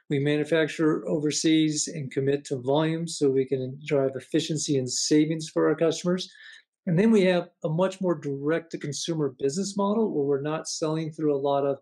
We 0.08 0.18
manufacture 0.18 1.06
overseas 1.08 1.88
and 1.88 2.10
commit 2.10 2.44
to 2.46 2.60
volume 2.60 3.06
so 3.06 3.30
we 3.30 3.44
can 3.44 3.78
drive 3.86 4.10
efficiency 4.16 4.76
and 4.76 4.90
savings 4.90 5.48
for 5.48 5.68
our 5.68 5.76
customers. 5.76 6.30
And 6.90 6.98
then 6.98 7.12
we 7.12 7.22
have 7.26 7.50
a 7.62 7.68
much 7.68 8.00
more 8.00 8.16
direct 8.16 8.72
to 8.72 8.78
consumer 8.78 9.32
business 9.38 9.76
model 9.76 10.10
where 10.10 10.24
we're 10.24 10.40
not 10.40 10.66
selling 10.66 11.12
through 11.12 11.32
a 11.32 11.38
lot 11.38 11.64
of 11.64 11.78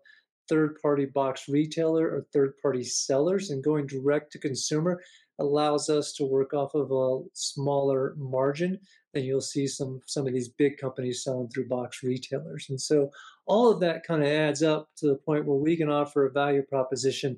third 0.47 0.79
party 0.83 1.05
box 1.05 1.49
retailer 1.49 2.05
or 2.05 2.27
third 2.31 2.53
party 2.61 2.83
sellers 2.83 3.49
and 3.49 3.63
going 3.63 3.87
direct 3.87 4.31
to 4.33 4.37
consumer 4.37 5.01
allows 5.39 5.89
us 5.89 6.13
to 6.13 6.25
work 6.25 6.53
off 6.53 6.75
of 6.75 6.91
a 6.91 7.23
smaller 7.33 8.13
margin 8.19 8.77
than 9.15 9.23
you'll 9.23 9.41
see 9.41 9.65
some 9.65 9.99
some 10.05 10.27
of 10.27 10.33
these 10.33 10.49
big 10.49 10.77
companies 10.77 11.23
selling 11.23 11.49
through 11.49 11.67
box 11.67 12.03
retailers. 12.03 12.67
And 12.69 12.79
so 12.79 13.09
all 13.47 13.71
of 13.71 13.79
that 13.79 14.05
kind 14.05 14.21
of 14.21 14.29
adds 14.29 14.61
up 14.61 14.89
to 14.97 15.07
the 15.07 15.15
point 15.15 15.47
where 15.47 15.57
we 15.57 15.75
can 15.75 15.89
offer 15.89 16.27
a 16.27 16.31
value 16.31 16.61
proposition 16.61 17.35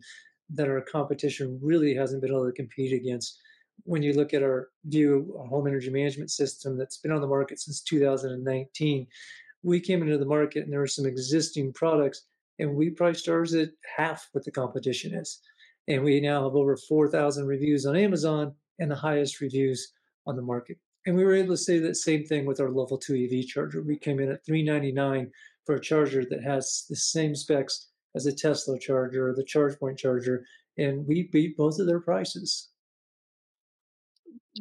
that 0.50 0.68
our 0.68 0.82
competition 0.82 1.58
really 1.64 1.96
hasn't 1.96 2.22
been 2.22 2.32
able 2.32 2.48
to 2.48 2.52
compete 2.52 2.92
against. 2.92 3.40
When 3.84 4.04
you 4.04 4.14
look 4.14 4.34
at 4.34 4.44
our 4.44 4.70
Vue 4.86 5.36
our 5.38 5.48
home 5.48 5.68
energy 5.68 5.90
management 5.90 6.32
system 6.32 6.78
that's 6.78 6.98
been 6.98 7.12
on 7.12 7.22
the 7.22 7.28
market 7.28 7.60
since 7.60 7.82
2019, 7.82 9.08
we 9.64 9.80
came 9.80 10.02
into 10.02 10.18
the 10.18 10.26
market 10.26 10.64
and 10.64 10.72
there 10.72 10.80
were 10.80 10.88
some 10.88 11.06
existing 11.06 11.74
products 11.74 12.26
and 12.60 12.76
we 12.76 12.90
priced 12.90 13.28
ours 13.28 13.54
at 13.54 13.70
half 13.98 14.28
what 14.32 14.46
the 14.46 14.52
competition 14.52 15.14
is. 15.14 15.42
And 15.88 16.04
we 16.04 16.22
now 16.22 16.44
have 16.44 16.56
over 16.56 16.78
4,000 16.78 17.48
reviews 17.48 17.86
on 17.86 17.96
Amazon 17.96 18.54
and 18.80 18.90
the 18.90 18.96
highest 18.96 19.42
reviews 19.42 19.92
on 20.28 20.36
the 20.36 20.42
market. 20.42 20.78
And 21.06 21.16
we 21.16 21.24
were 21.24 21.34
able 21.34 21.56
to 21.56 21.58
say 21.58 21.80
that 21.80 21.96
same 21.96 22.24
thing 22.26 22.46
with 22.46 22.60
our 22.60 22.70
level 22.70 22.98
two 22.98 23.16
EV 23.16 23.48
charger. 23.48 23.82
We 23.82 23.98
came 23.98 24.20
in 24.20 24.32
at 24.32 24.46
399 24.46 25.32
for 25.66 25.76
a 25.76 25.82
charger 25.82 26.24
that 26.30 26.44
has 26.44 26.86
the 26.90 26.96
same 26.96 27.36
specs 27.36 27.88
as 28.16 28.26
a 28.26 28.36
Tesla 28.36 28.78
charger 28.78 29.30
or 29.30 29.36
the 29.36 29.44
ChargePoint 29.44 29.98
charger, 29.98 30.46
and 30.78 31.06
we 31.08 31.30
beat 31.32 31.58
both 31.58 31.80
of 31.80 31.88
their 31.88 32.00
prices. 32.00 32.71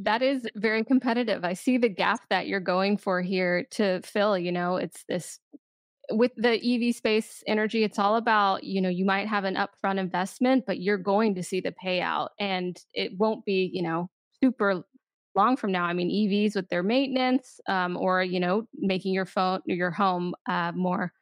That 0.03 0.23
is 0.23 0.47
very 0.55 0.85
competitive. 0.85 1.45
I 1.45 1.55
see 1.55 1.77
the 1.77 1.89
gap 1.89 2.21
that 2.31 2.47
you're 2.47 2.61
going 2.61 2.97
for 2.97 3.23
here 3.23 3.67
to 3.73 4.01
fill. 4.03 4.39
You 4.39 4.53
know, 4.53 4.77
it's 4.77 5.05
this 5.09 5.41
with 6.13 6.33
the 6.37 6.55
EV 6.55 6.95
space 6.95 7.43
energy, 7.47 7.85
it's 7.85 7.99
all 7.99 8.17
about, 8.17 8.65
you 8.65 8.81
know, 8.81 8.89
you 8.89 9.05
might 9.05 9.29
have 9.29 9.45
an 9.45 9.57
upfront 9.57 9.99
investment, 9.99 10.65
but 10.67 10.81
you're 10.81 10.99
going 10.99 11.35
to 11.37 11.43
see 11.43 11.61
the 11.61 11.75
payout 11.83 12.29
and 12.39 12.77
it 12.95 13.13
won't 13.19 13.45
be, 13.45 13.71
you 13.73 13.83
know, 13.83 14.11
super 14.43 14.83
long 15.35 15.57
from 15.57 15.73
now. 15.73 15.85
I 15.85 15.93
mean, 15.93 16.11
EVs 16.11 16.57
with 16.57 16.69
their 16.69 16.83
maintenance 16.83 17.61
um, 17.69 17.97
or, 17.97 18.23
you 18.23 18.41
know, 18.41 18.67
making 18.75 19.15
your 19.15 19.27
phone, 19.27 19.61
your 19.67 19.91
home 19.91 20.35
uh, 20.49 20.73
more 20.75 21.13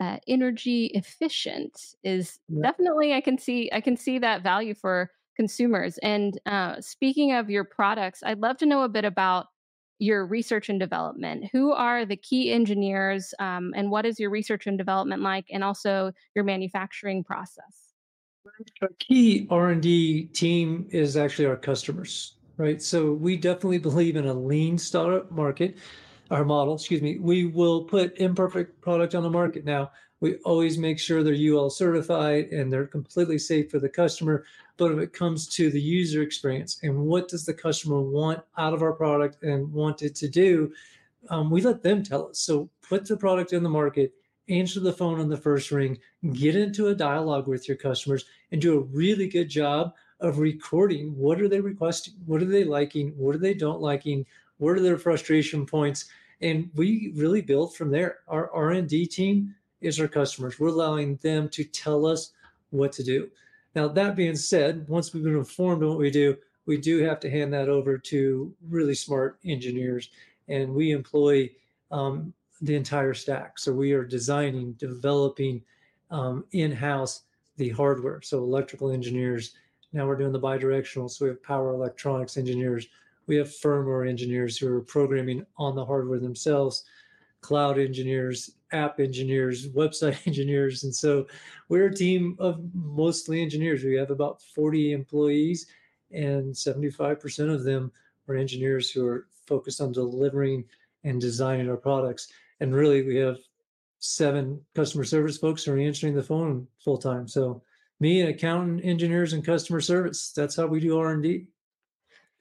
uh, 0.00 0.18
energy 0.26 0.86
efficient 0.94 1.78
is 2.02 2.38
yeah. 2.48 2.70
definitely, 2.70 3.14
I 3.14 3.20
can 3.20 3.38
see, 3.38 3.70
I 3.72 3.80
can 3.80 3.96
see 3.96 4.18
that 4.18 4.42
value 4.42 4.74
for 4.74 5.10
consumers. 5.36 5.98
And 5.98 6.38
uh, 6.46 6.80
speaking 6.80 7.32
of 7.32 7.50
your 7.50 7.64
products, 7.64 8.22
I'd 8.24 8.40
love 8.40 8.58
to 8.58 8.66
know 8.66 8.82
a 8.82 8.88
bit 8.88 9.04
about 9.04 9.46
your 9.98 10.26
research 10.26 10.68
and 10.68 10.80
development. 10.80 11.48
Who 11.52 11.72
are 11.72 12.04
the 12.04 12.16
key 12.16 12.50
engineers, 12.50 13.32
um, 13.38 13.72
and 13.76 13.90
what 13.90 14.04
is 14.04 14.18
your 14.18 14.30
research 14.30 14.66
and 14.66 14.76
development 14.76 15.22
like, 15.22 15.46
and 15.52 15.62
also 15.62 16.12
your 16.34 16.44
manufacturing 16.44 17.22
process? 17.22 17.92
Our 18.80 18.90
key 18.98 19.46
R&D 19.48 20.24
team 20.32 20.88
is 20.90 21.16
actually 21.16 21.46
our 21.46 21.56
customers, 21.56 22.34
right? 22.56 22.82
So 22.82 23.12
we 23.12 23.36
definitely 23.36 23.78
believe 23.90 24.16
in 24.16 24.26
a 24.26 24.34
lean 24.34 24.76
startup 24.76 25.30
market, 25.30 25.78
our 26.32 26.44
model, 26.44 26.74
excuse 26.74 27.00
me. 27.00 27.18
We 27.18 27.46
will 27.46 27.84
put 27.84 28.18
imperfect 28.18 28.80
product 28.80 29.14
on 29.14 29.22
the 29.22 29.30
market 29.30 29.64
now. 29.64 29.92
We 30.20 30.36
always 30.38 30.78
make 30.78 30.98
sure 30.98 31.22
they're 31.22 31.34
UL 31.34 31.70
certified 31.70 32.46
and 32.46 32.72
they're 32.72 32.86
completely 32.86 33.38
safe 33.38 33.70
for 33.70 33.78
the 33.78 33.88
customer. 33.88 34.44
But 34.76 34.92
if 34.92 34.98
it 34.98 35.12
comes 35.12 35.48
to 35.56 35.70
the 35.70 35.80
user 35.80 36.22
experience 36.22 36.80
and 36.82 36.96
what 36.98 37.28
does 37.28 37.44
the 37.44 37.54
customer 37.54 38.00
want 38.00 38.40
out 38.58 38.72
of 38.72 38.82
our 38.82 38.92
product 38.92 39.42
and 39.42 39.72
want 39.72 40.02
it 40.02 40.14
to 40.16 40.28
do, 40.28 40.72
um, 41.28 41.50
we 41.50 41.60
let 41.60 41.82
them 41.82 42.02
tell 42.02 42.28
us. 42.28 42.40
So 42.40 42.68
put 42.88 43.06
the 43.06 43.16
product 43.16 43.52
in 43.52 43.62
the 43.62 43.68
market, 43.68 44.12
answer 44.48 44.80
the 44.80 44.92
phone 44.92 45.20
on 45.20 45.28
the 45.28 45.36
first 45.36 45.70
ring, 45.70 45.98
get 46.32 46.56
into 46.56 46.88
a 46.88 46.94
dialogue 46.94 47.46
with 47.46 47.68
your 47.68 47.76
customers, 47.76 48.24
and 48.50 48.60
do 48.60 48.78
a 48.78 48.84
really 48.84 49.28
good 49.28 49.48
job 49.48 49.94
of 50.20 50.38
recording 50.38 51.16
what 51.16 51.40
are 51.40 51.48
they 51.48 51.60
requesting, 51.60 52.14
what 52.26 52.42
are 52.42 52.46
they 52.46 52.64
liking, 52.64 53.12
what 53.16 53.34
are 53.34 53.40
they 53.40 53.54
don't 53.54 53.80
liking, 53.80 54.24
what 54.58 54.76
are 54.76 54.80
their 54.80 54.98
frustration 54.98 55.66
points, 55.66 56.06
and 56.40 56.70
we 56.74 57.12
really 57.16 57.40
build 57.40 57.74
from 57.76 57.90
there. 57.90 58.18
Our 58.28 58.50
R&D 58.52 59.06
team 59.06 59.54
is 59.80 60.00
our 60.00 60.08
customers. 60.08 60.58
We're 60.58 60.68
allowing 60.68 61.16
them 61.16 61.48
to 61.50 61.64
tell 61.64 62.06
us 62.06 62.32
what 62.70 62.92
to 62.92 63.02
do. 63.02 63.30
Now, 63.74 63.88
that 63.88 64.16
being 64.16 64.36
said, 64.36 64.86
once 64.88 65.12
we've 65.12 65.24
been 65.24 65.36
informed 65.36 65.82
on 65.82 65.90
what 65.90 65.98
we 65.98 66.10
do, 66.10 66.36
we 66.66 66.76
do 66.76 67.02
have 67.02 67.20
to 67.20 67.30
hand 67.30 67.52
that 67.52 67.68
over 67.68 67.98
to 67.98 68.54
really 68.68 68.94
smart 68.94 69.38
engineers. 69.44 70.10
And 70.48 70.74
we 70.74 70.92
employ 70.92 71.50
um, 71.90 72.32
the 72.60 72.74
entire 72.74 73.14
stack. 73.14 73.58
So 73.58 73.72
we 73.72 73.92
are 73.92 74.04
designing, 74.04 74.72
developing 74.74 75.62
um, 76.10 76.44
in 76.52 76.70
house 76.70 77.22
the 77.56 77.70
hardware. 77.70 78.20
So 78.22 78.38
electrical 78.38 78.90
engineers. 78.90 79.54
Now 79.92 80.06
we're 80.06 80.16
doing 80.16 80.32
the 80.32 80.40
bidirectional. 80.40 81.10
So 81.10 81.24
we 81.24 81.30
have 81.30 81.42
power 81.42 81.70
electronics 81.70 82.36
engineers. 82.36 82.86
We 83.26 83.36
have 83.36 83.48
firmware 83.48 84.08
engineers 84.08 84.58
who 84.58 84.74
are 84.74 84.80
programming 84.80 85.46
on 85.56 85.74
the 85.74 85.84
hardware 85.84 86.18
themselves 86.18 86.84
cloud 87.42 87.78
engineers, 87.78 88.52
app 88.72 88.98
engineers, 88.98 89.68
website 89.68 90.18
engineers. 90.26 90.84
And 90.84 90.94
so 90.94 91.26
we're 91.68 91.88
a 91.88 91.94
team 91.94 92.36
of 92.38 92.60
mostly 92.74 93.42
engineers. 93.42 93.84
We 93.84 93.96
have 93.96 94.10
about 94.10 94.40
40 94.40 94.92
employees, 94.92 95.66
and 96.10 96.54
75% 96.54 97.54
of 97.54 97.64
them 97.64 97.92
are 98.28 98.36
engineers 98.36 98.90
who 98.90 99.06
are 99.06 99.26
focused 99.46 99.80
on 99.80 99.92
delivering 99.92 100.64
and 101.04 101.20
designing 101.20 101.68
our 101.68 101.76
products. 101.76 102.28
And 102.60 102.74
really, 102.74 103.02
we 103.02 103.16
have 103.16 103.38
seven 103.98 104.60
customer 104.74 105.04
service 105.04 105.38
folks 105.38 105.64
who 105.64 105.72
are 105.72 105.78
answering 105.78 106.14
the 106.14 106.22
phone 106.22 106.66
full 106.82 106.98
time. 106.98 107.28
So 107.28 107.62
me, 108.00 108.20
an 108.20 108.28
accountant, 108.28 108.84
engineers, 108.84 109.32
and 109.32 109.44
customer 109.44 109.80
service. 109.80 110.32
That's 110.32 110.56
how 110.56 110.66
we 110.66 110.80
do 110.80 110.98
R&D. 110.98 111.46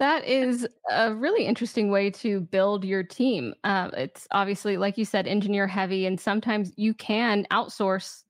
That 0.01 0.25
is 0.25 0.67
a 0.89 1.13
really 1.13 1.45
interesting 1.45 1.91
way 1.91 2.09
to 2.09 2.41
build 2.41 2.83
your 2.83 3.03
team. 3.03 3.53
Uh, 3.63 3.91
it's 3.93 4.27
obviously, 4.31 4.75
like 4.75 4.97
you 4.97 5.05
said, 5.05 5.27
engineer 5.27 5.67
heavy, 5.67 6.07
and 6.07 6.19
sometimes 6.19 6.73
you 6.75 6.95
can 6.95 7.45
outsource 7.51 8.23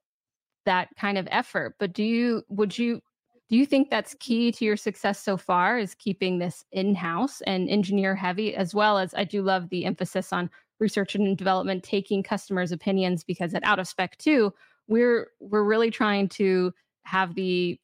that 0.65 0.89
kind 0.99 1.17
of 1.17 1.29
effort. 1.31 1.75
But 1.79 1.93
do 1.93 2.03
you, 2.03 2.43
would 2.49 2.77
you, 2.77 3.01
Do 3.49 3.57
you 3.57 3.65
think 3.65 3.89
that's 3.89 4.15
key 4.21 4.51
to 4.53 4.65
your 4.65 4.77
success 4.77 5.19
so 5.21 5.35
far 5.37 5.77
is 5.77 5.93
keeping 5.93 6.39
this 6.39 6.63
in-house 6.71 7.41
and 7.41 7.69
engineer 7.69 8.15
heavy 8.15 8.55
as 8.55 8.73
well 8.73 8.97
as 8.97 9.13
I 9.13 9.25
do 9.25 9.41
love 9.41 9.69
the 9.69 9.83
emphasis 9.85 10.31
on 10.31 10.49
research 10.79 11.15
and 11.15 11.37
development 11.37 11.83
taking 11.83 12.23
customers 12.23 12.71
opinions 12.71 13.25
because 13.25 13.53
at 13.53 13.63
out 13.65 13.77
of 13.79 13.87
spec 13.87 14.17
2 14.17 14.51
we're 14.87 15.27
we're 15.41 15.63
really 15.63 15.91
trying 15.91 16.29
to 16.29 16.73
have 17.03 17.35
the 17.35 17.77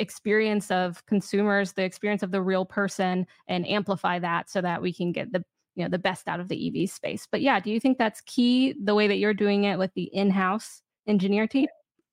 experience 0.00 0.70
of 0.70 1.04
consumers 1.06 1.72
the 1.72 1.82
experience 1.82 2.22
of 2.22 2.30
the 2.30 2.42
real 2.42 2.64
person 2.64 3.26
and 3.48 3.66
amplify 3.68 4.18
that 4.18 4.48
so 4.50 4.60
that 4.60 4.80
we 4.80 4.92
can 4.92 5.12
get 5.12 5.32
the 5.32 5.44
you 5.76 5.84
know 5.84 5.88
the 5.88 5.98
best 5.98 6.28
out 6.28 6.40
of 6.40 6.48
the 6.48 6.82
ev 6.82 6.90
space 6.90 7.26
but 7.30 7.40
yeah 7.40 7.60
do 7.60 7.70
you 7.70 7.78
think 7.78 7.98
that's 7.98 8.20
key 8.22 8.74
the 8.82 8.94
way 8.94 9.06
that 9.06 9.18
you're 9.18 9.34
doing 9.34 9.64
it 9.64 9.78
with 9.78 9.92
the 9.94 10.04
in-house 10.14 10.82
engineer 11.06 11.46
team 11.46 11.66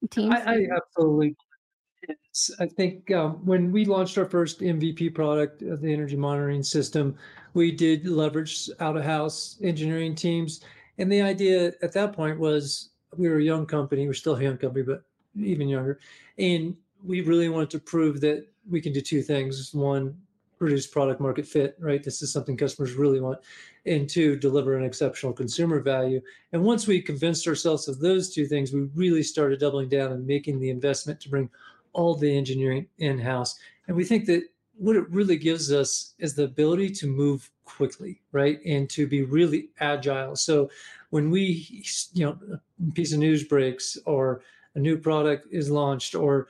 teams 0.09 0.33
I, 0.33 0.53
I 0.53 0.67
absolutely 0.75 1.35
I 2.59 2.67
think 2.67 3.11
um, 3.11 3.45
when 3.45 3.71
we 3.71 3.85
launched 3.85 4.17
our 4.17 4.25
first 4.25 4.61
MVP 4.61 5.13
product, 5.15 5.59
the 5.59 5.91
energy 5.91 6.15
monitoring 6.15 6.63
system, 6.63 7.17
we 7.53 7.71
did 7.71 8.05
leverage 8.07 8.69
out 8.79 8.95
of 8.95 9.03
house 9.03 9.57
engineering 9.61 10.13
teams. 10.13 10.61
And 10.99 11.11
the 11.11 11.21
idea 11.21 11.73
at 11.81 11.93
that 11.93 12.13
point 12.13 12.39
was 12.39 12.89
we 13.17 13.27
were 13.27 13.37
a 13.37 13.43
young 13.43 13.65
company, 13.65 14.05
we're 14.05 14.13
still 14.13 14.35
a 14.35 14.43
young 14.43 14.57
company, 14.57 14.83
but 14.83 15.03
even 15.35 15.67
younger. 15.67 15.99
And 16.37 16.75
we 17.03 17.21
really 17.21 17.49
wanted 17.49 17.69
to 17.71 17.79
prove 17.79 18.21
that 18.21 18.47
we 18.69 18.81
can 18.81 18.93
do 18.93 19.01
two 19.01 19.21
things. 19.21 19.73
One, 19.73 20.17
produce 20.57 20.87
product 20.87 21.21
market 21.21 21.45
fit, 21.45 21.75
right? 21.79 22.03
This 22.03 22.21
is 22.21 22.31
something 22.31 22.57
customers 22.57 22.93
really 22.93 23.21
want. 23.21 23.39
And 23.85 24.09
two, 24.09 24.35
deliver 24.35 24.75
an 24.75 24.83
exceptional 24.83 25.31
consumer 25.31 25.79
value. 25.79 26.21
And 26.51 26.63
once 26.63 26.87
we 26.87 27.01
convinced 27.01 27.47
ourselves 27.47 27.87
of 27.87 27.99
those 27.99 28.33
two 28.33 28.47
things, 28.47 28.73
we 28.73 28.81
really 28.95 29.23
started 29.23 29.59
doubling 29.59 29.89
down 29.89 30.11
and 30.11 30.25
making 30.25 30.59
the 30.59 30.69
investment 30.69 31.21
to 31.21 31.29
bring 31.29 31.49
all 31.93 32.15
the 32.15 32.35
engineering 32.35 32.87
in 32.97 33.19
house. 33.19 33.57
And 33.87 33.95
we 33.95 34.03
think 34.03 34.25
that 34.25 34.43
what 34.77 34.95
it 34.95 35.09
really 35.09 35.37
gives 35.37 35.71
us 35.71 36.13
is 36.19 36.35
the 36.35 36.43
ability 36.43 36.89
to 36.91 37.07
move 37.07 37.49
quickly, 37.65 38.21
right? 38.31 38.59
And 38.65 38.89
to 38.91 39.07
be 39.07 39.23
really 39.23 39.69
agile. 39.79 40.35
So 40.35 40.69
when 41.09 41.29
we, 41.29 41.83
you 42.13 42.25
know, 42.25 42.37
a 42.53 42.91
piece 42.91 43.13
of 43.13 43.19
news 43.19 43.43
breaks 43.43 43.97
or 44.05 44.41
a 44.75 44.79
new 44.79 44.97
product 44.97 45.47
is 45.51 45.71
launched 45.71 46.13
or 46.13 46.47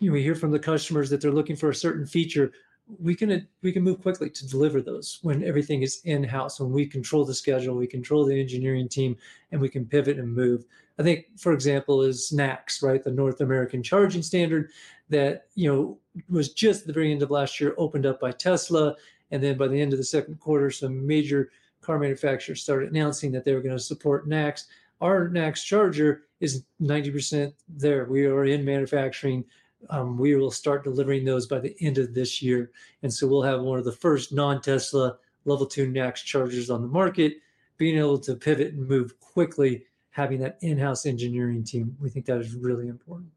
you 0.00 0.10
know, 0.10 0.14
we 0.14 0.22
hear 0.22 0.34
from 0.34 0.50
the 0.50 0.58
customers 0.58 1.10
that 1.10 1.20
they're 1.20 1.32
looking 1.32 1.56
for 1.56 1.70
a 1.70 1.74
certain 1.74 2.06
feature, 2.06 2.52
we 3.00 3.14
can 3.14 3.46
we 3.62 3.72
can 3.72 3.82
move 3.82 4.00
quickly 4.00 4.30
to 4.30 4.46
deliver 4.46 4.80
those 4.80 5.18
when 5.22 5.42
everything 5.42 5.82
is 5.82 6.00
in 6.04 6.22
house 6.22 6.60
when 6.60 6.70
we 6.70 6.86
control 6.86 7.24
the 7.24 7.34
schedule 7.34 7.74
we 7.74 7.86
control 7.86 8.24
the 8.24 8.40
engineering 8.40 8.88
team 8.88 9.16
and 9.50 9.60
we 9.60 9.68
can 9.68 9.84
pivot 9.84 10.18
and 10.18 10.32
move. 10.32 10.64
I 10.98 11.02
think 11.02 11.26
for 11.36 11.52
example 11.52 12.02
is 12.02 12.32
NACS 12.32 12.82
right? 12.82 13.02
The 13.02 13.10
north 13.10 13.40
american 13.40 13.82
charging 13.82 14.22
standard 14.22 14.70
that 15.08 15.46
you 15.56 15.68
know 15.68 15.98
was 16.28 16.52
just 16.52 16.82
at 16.82 16.86
the 16.86 16.92
very 16.92 17.10
end 17.10 17.22
of 17.22 17.30
last 17.32 17.60
year 17.60 17.74
opened 17.76 18.06
up 18.06 18.20
by 18.20 18.30
tesla. 18.30 18.94
And 19.32 19.42
then 19.42 19.58
by 19.58 19.66
the 19.66 19.80
end 19.80 19.92
of 19.92 19.98
the 19.98 20.04
second 20.04 20.38
quarter 20.38 20.70
some 20.70 21.04
major 21.04 21.50
car 21.80 21.98
manufacturers 21.98 22.62
started 22.62 22.90
announcing 22.90 23.32
that 23.32 23.44
they 23.44 23.54
were 23.54 23.62
going 23.62 23.76
to 23.76 23.82
support 23.82 24.28
NACS 24.28 24.66
our 25.00 25.28
NACS 25.28 25.64
charger 25.64 26.22
is 26.40 26.64
90% 26.80 27.52
there. 27.68 28.04
We 28.06 28.26
are 28.26 28.44
in 28.44 28.64
manufacturing 28.64 29.44
um, 29.90 30.18
we 30.18 30.34
will 30.36 30.50
start 30.50 30.84
delivering 30.84 31.24
those 31.24 31.46
by 31.46 31.58
the 31.58 31.76
end 31.80 31.98
of 31.98 32.14
this 32.14 32.42
year. 32.42 32.70
And 33.02 33.12
so 33.12 33.26
we'll 33.26 33.42
have 33.42 33.60
one 33.60 33.78
of 33.78 33.84
the 33.84 33.92
first 33.92 34.32
non 34.32 34.60
Tesla 34.60 35.16
level 35.44 35.66
two 35.66 35.86
NACS 35.86 36.24
chargers 36.24 36.70
on 36.70 36.82
the 36.82 36.88
market, 36.88 37.34
being 37.76 37.98
able 37.98 38.18
to 38.18 38.34
pivot 38.34 38.74
and 38.74 38.88
move 38.88 39.18
quickly, 39.20 39.84
having 40.10 40.40
that 40.40 40.58
in 40.60 40.78
house 40.78 41.06
engineering 41.06 41.64
team. 41.64 41.96
We 42.00 42.10
think 42.10 42.26
that 42.26 42.40
is 42.40 42.54
really 42.54 42.88
important. 42.88 43.30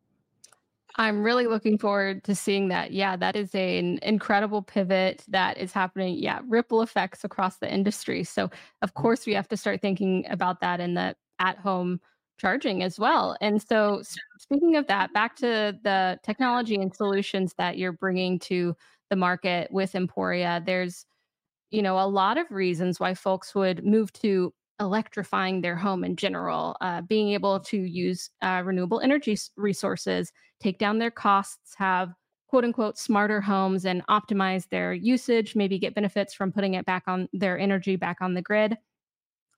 I'm 0.95 1.23
really 1.23 1.47
looking 1.47 1.77
forward 1.77 2.23
to 2.25 2.35
seeing 2.35 2.67
that. 2.69 2.91
Yeah, 2.91 3.15
that 3.15 3.35
is 3.35 3.55
a, 3.55 3.79
an 3.79 3.99
incredible 4.01 4.61
pivot 4.61 5.23
that 5.29 5.57
is 5.57 5.71
happening. 5.71 6.17
Yeah, 6.17 6.41
ripple 6.47 6.81
effects 6.81 7.23
across 7.23 7.57
the 7.57 7.71
industry. 7.71 8.23
So, 8.23 8.49
of 8.81 8.91
mm. 8.91 9.01
course, 9.01 9.25
we 9.25 9.33
have 9.33 9.47
to 9.49 9.57
start 9.57 9.81
thinking 9.81 10.25
about 10.29 10.59
that 10.61 10.79
in 10.81 10.95
the 10.95 11.15
at 11.39 11.57
home 11.57 12.01
charging 12.39 12.83
as 12.83 12.99
well. 12.99 13.37
And 13.41 13.61
so, 13.61 14.01
speaking 14.39 14.75
of 14.75 14.87
that, 14.87 15.13
back 15.13 15.35
to 15.37 15.77
the 15.83 16.19
technology 16.23 16.75
and 16.75 16.95
solutions 16.95 17.53
that 17.57 17.77
you're 17.77 17.91
bringing 17.91 18.39
to 18.39 18.75
the 19.09 19.15
market 19.15 19.71
with 19.71 19.95
Emporia, 19.95 20.61
there's 20.65 21.05
you 21.71 21.81
know 21.81 21.99
a 21.99 22.07
lot 22.07 22.37
of 22.37 22.49
reasons 22.51 22.99
why 22.99 23.13
folks 23.13 23.53
would 23.53 23.85
move 23.85 24.11
to 24.13 24.53
electrifying 24.79 25.61
their 25.61 25.75
home 25.75 26.03
in 26.03 26.15
general, 26.15 26.75
uh, 26.81 27.01
being 27.01 27.29
able 27.29 27.59
to 27.59 27.77
use 27.77 28.29
uh, 28.41 28.61
renewable 28.65 29.01
energy 29.01 29.37
resources, 29.57 30.31
take 30.59 30.79
down 30.79 30.99
their 30.99 31.11
costs, 31.11 31.75
have 31.77 32.13
quote 32.47 32.63
unquote 32.63 32.97
smarter 32.97 33.41
homes 33.41 33.85
and 33.85 34.05
optimize 34.07 34.67
their 34.69 34.93
usage, 34.93 35.55
maybe 35.55 35.77
get 35.77 35.93
benefits 35.93 36.33
from 36.33 36.51
putting 36.51 36.73
it 36.73 36.85
back 36.85 37.03
on 37.07 37.27
their 37.33 37.59
energy 37.59 37.95
back 37.95 38.17
on 38.21 38.33
the 38.33 38.41
grid. 38.41 38.77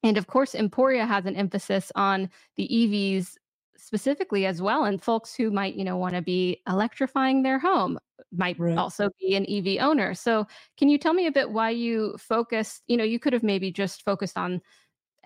And 0.03 0.17
of 0.17 0.27
course, 0.27 0.55
Emporia 0.55 1.05
has 1.05 1.25
an 1.25 1.35
emphasis 1.35 1.91
on 1.95 2.29
the 2.55 2.67
EVs 2.67 3.35
specifically 3.77 4.45
as 4.45 4.61
well. 4.61 4.85
And 4.85 5.01
folks 5.01 5.33
who 5.33 5.51
might, 5.51 5.75
you 5.75 5.83
know, 5.83 5.97
want 5.97 6.15
to 6.15 6.21
be 6.21 6.61
electrifying 6.67 7.43
their 7.43 7.59
home 7.59 7.99
might 8.31 8.59
right. 8.59 8.77
also 8.77 9.09
be 9.19 9.35
an 9.35 9.45
EV 9.49 9.83
owner. 9.83 10.13
So 10.13 10.47
can 10.77 10.87
you 10.87 10.97
tell 10.97 11.13
me 11.13 11.27
a 11.27 11.31
bit 11.31 11.51
why 11.51 11.71
you 11.71 12.15
focused, 12.17 12.83
you 12.87 12.95
know, 12.95 13.03
you 13.03 13.19
could 13.19 13.33
have 13.33 13.43
maybe 13.43 13.71
just 13.71 14.03
focused 14.03 14.37
on 14.37 14.61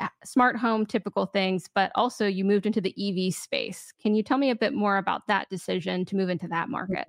uh, 0.01 0.07
smart 0.23 0.57
home 0.57 0.85
typical 0.85 1.25
things, 1.25 1.69
but 1.73 1.91
also 1.95 2.27
you 2.27 2.43
moved 2.43 2.65
into 2.65 2.81
the 2.81 2.95
EV 2.97 3.33
space. 3.33 3.93
Can 4.01 4.15
you 4.15 4.23
tell 4.23 4.37
me 4.37 4.49
a 4.49 4.55
bit 4.55 4.73
more 4.73 4.97
about 4.97 5.27
that 5.27 5.49
decision 5.49 6.05
to 6.05 6.15
move 6.15 6.29
into 6.29 6.47
that 6.47 6.69
market? 6.69 7.07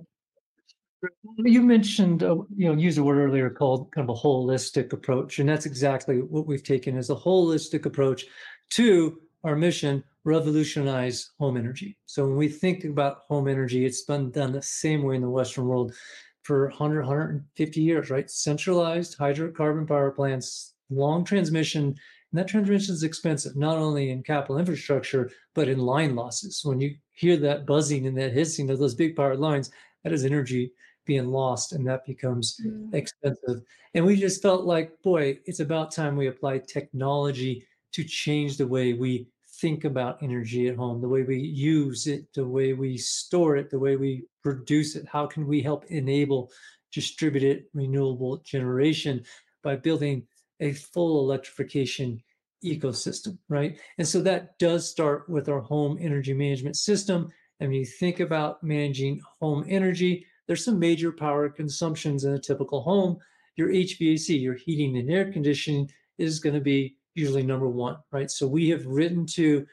You 1.39 1.63
mentioned, 1.63 2.23
uh, 2.23 2.37
you 2.57 2.69
know, 2.69 2.75
used 2.75 2.99
a 2.99 3.03
word 3.03 3.19
earlier 3.19 3.51
called 3.51 3.93
kind 3.93 4.09
of 4.09 4.17
a 4.17 4.21
holistic 4.21 4.93
approach, 4.93 5.39
and 5.39 5.49
that's 5.49 5.67
exactly 5.67 6.19
what 6.23 6.47
we've 6.47 6.63
taken 6.63 6.97
as 6.97 7.11
a 7.11 7.15
holistic 7.15 7.87
approach 7.87 8.25
to 8.71 9.21
our 9.45 9.57
mission: 9.57 10.03
revolutionize 10.25 11.31
home 11.39 11.57
energy. 11.57 11.99
So 12.07 12.27
when 12.27 12.37
we 12.37 12.49
think 12.49 12.85
about 12.85 13.23
home 13.29 13.47
energy, 13.49 13.85
it's 13.85 14.03
been 14.03 14.31
done 14.31 14.53
the 14.53 14.63
same 14.63 15.03
way 15.03 15.17
in 15.17 15.23
the 15.23 15.31
Western 15.31 15.67
world 15.67 15.95
for 16.43 16.69
100, 16.69 17.01
150 17.01 17.81
years, 17.81 18.11
right? 18.11 18.31
Centralized 18.31 19.19
hydrocarbon 19.19 19.87
power 19.87 20.13
plants, 20.13 20.75
long 20.91 21.25
transmission, 21.25 21.95
and 22.33 22.39
that 22.39 22.49
transmission 22.49 22.95
is 22.95 23.03
expensive, 23.03 23.57
not 23.57 23.79
only 23.79 24.11
in 24.11 24.23
capital 24.23 24.59
infrastructure, 24.59 25.31
but 25.55 25.69
in 25.69 25.79
line 25.79 26.15
losses. 26.15 26.61
When 26.65 26.81
you 26.81 26.95
hear 27.13 27.37
that 27.39 27.67
buzzing 27.67 28.07
and 28.07 28.17
that 28.19 28.33
hissing 28.33 28.71
of 28.71 28.79
those 28.79 28.95
big 28.95 29.17
power 29.17 29.37
lines, 29.37 29.71
that 30.07 30.13
is 30.13 30.25
energy 30.25 30.71
being 31.05 31.27
lost 31.27 31.73
and 31.73 31.85
that 31.85 32.07
becomes 32.07 32.61
mm. 32.65 32.95
expensive. 32.95 33.61
And 33.93 34.07
we 34.07 34.15
just 34.15 34.41
felt 34.41 34.65
like, 34.65 34.93
boy, 35.03 35.41
it's 35.47 35.59
about 35.59 35.91
time 35.91 36.17
we 36.17 36.29
apply 36.29 36.59
technology 36.59 37.67
to 37.95 38.05
change 38.05 38.57
the 38.57 38.69
way 38.69 38.93
we 38.93 39.27
think 39.61 39.83
about 39.83 40.23
energy 40.23 40.69
at 40.69 40.77
home, 40.77 41.01
the 41.01 41.09
way 41.09 41.25
we 41.25 41.39
use 41.41 42.07
it, 42.07 42.33
the 42.35 42.47
way 42.47 42.73
we 42.73 42.97
store 42.97 43.57
it, 43.57 43.69
the 43.69 43.81
way 43.81 43.97
we 43.97 44.23
produce 44.45 44.95
it. 44.95 45.09
How 45.09 45.27
can 45.27 45.45
we 45.45 45.61
help 45.61 45.87
enable 45.87 46.53
distributed 46.93 47.65
renewable 47.75 48.37
generation 48.45 49.25
by 49.65 49.75
building 49.75 50.25
a 50.61 50.73
full 50.73 51.19
electrification 51.19 52.23
ecosystem, 52.65 53.39
right? 53.49 53.81
And 53.99 54.07
so 54.07 54.21
that 54.23 54.57
does 54.61 54.89
start 54.89 55.29
with 55.29 55.49
our 55.49 55.61
home 55.61 55.99
energy 56.01 56.33
management 56.33 56.77
system. 56.77 57.33
And 57.61 57.71
when 57.71 57.79
you 57.79 57.87
think 57.87 58.21
about 58.21 58.63
managing 58.63 59.21
home 59.41 59.65
energy, 59.69 60.27
there's 60.47 60.65
some 60.65 60.79
major 60.79 61.13
power 61.13 61.49
consumptions 61.49 62.25
in 62.25 62.35
a 62.35 62.39
typical 62.39 62.83
home. 62.83 63.19
Your 63.57 63.69
HVAC, 63.69 64.41
your 64.41 64.55
heating 64.55 64.97
and 64.99 65.11
air 65.11 65.33
conditioning, 65.33 65.91
is 66.19 66.39
going 66.39 66.55
to 66.55 66.61
be 66.61 66.97
usually 67.15 67.43
number 67.43 67.69
one, 67.69 67.97
right? 68.13 68.31
So 68.31 68.47
we 68.47 68.69
have 68.69 68.87
written 68.87 69.27
to 69.35 69.67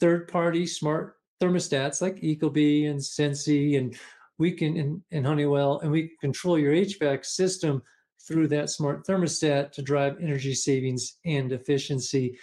third-party 0.00 0.66
smart 0.66 1.16
thermostats 1.42 2.02
like 2.02 2.16
Ecobee 2.16 2.90
and 2.90 3.02
Sensi 3.02 3.76
and 3.76 3.96
we 4.38 4.52
can 4.52 4.76
and, 4.78 5.02
and 5.10 5.26
Honeywell, 5.26 5.80
and 5.80 5.92
we 5.92 6.12
control 6.20 6.58
your 6.58 6.72
HVAC 6.72 7.26
system 7.26 7.82
through 8.26 8.48
that 8.48 8.70
smart 8.70 9.06
thermostat 9.06 9.70
to 9.72 9.82
drive 9.82 10.16
energy 10.20 10.54
savings 10.54 11.18
and 11.26 11.52
efficiency. 11.52 12.38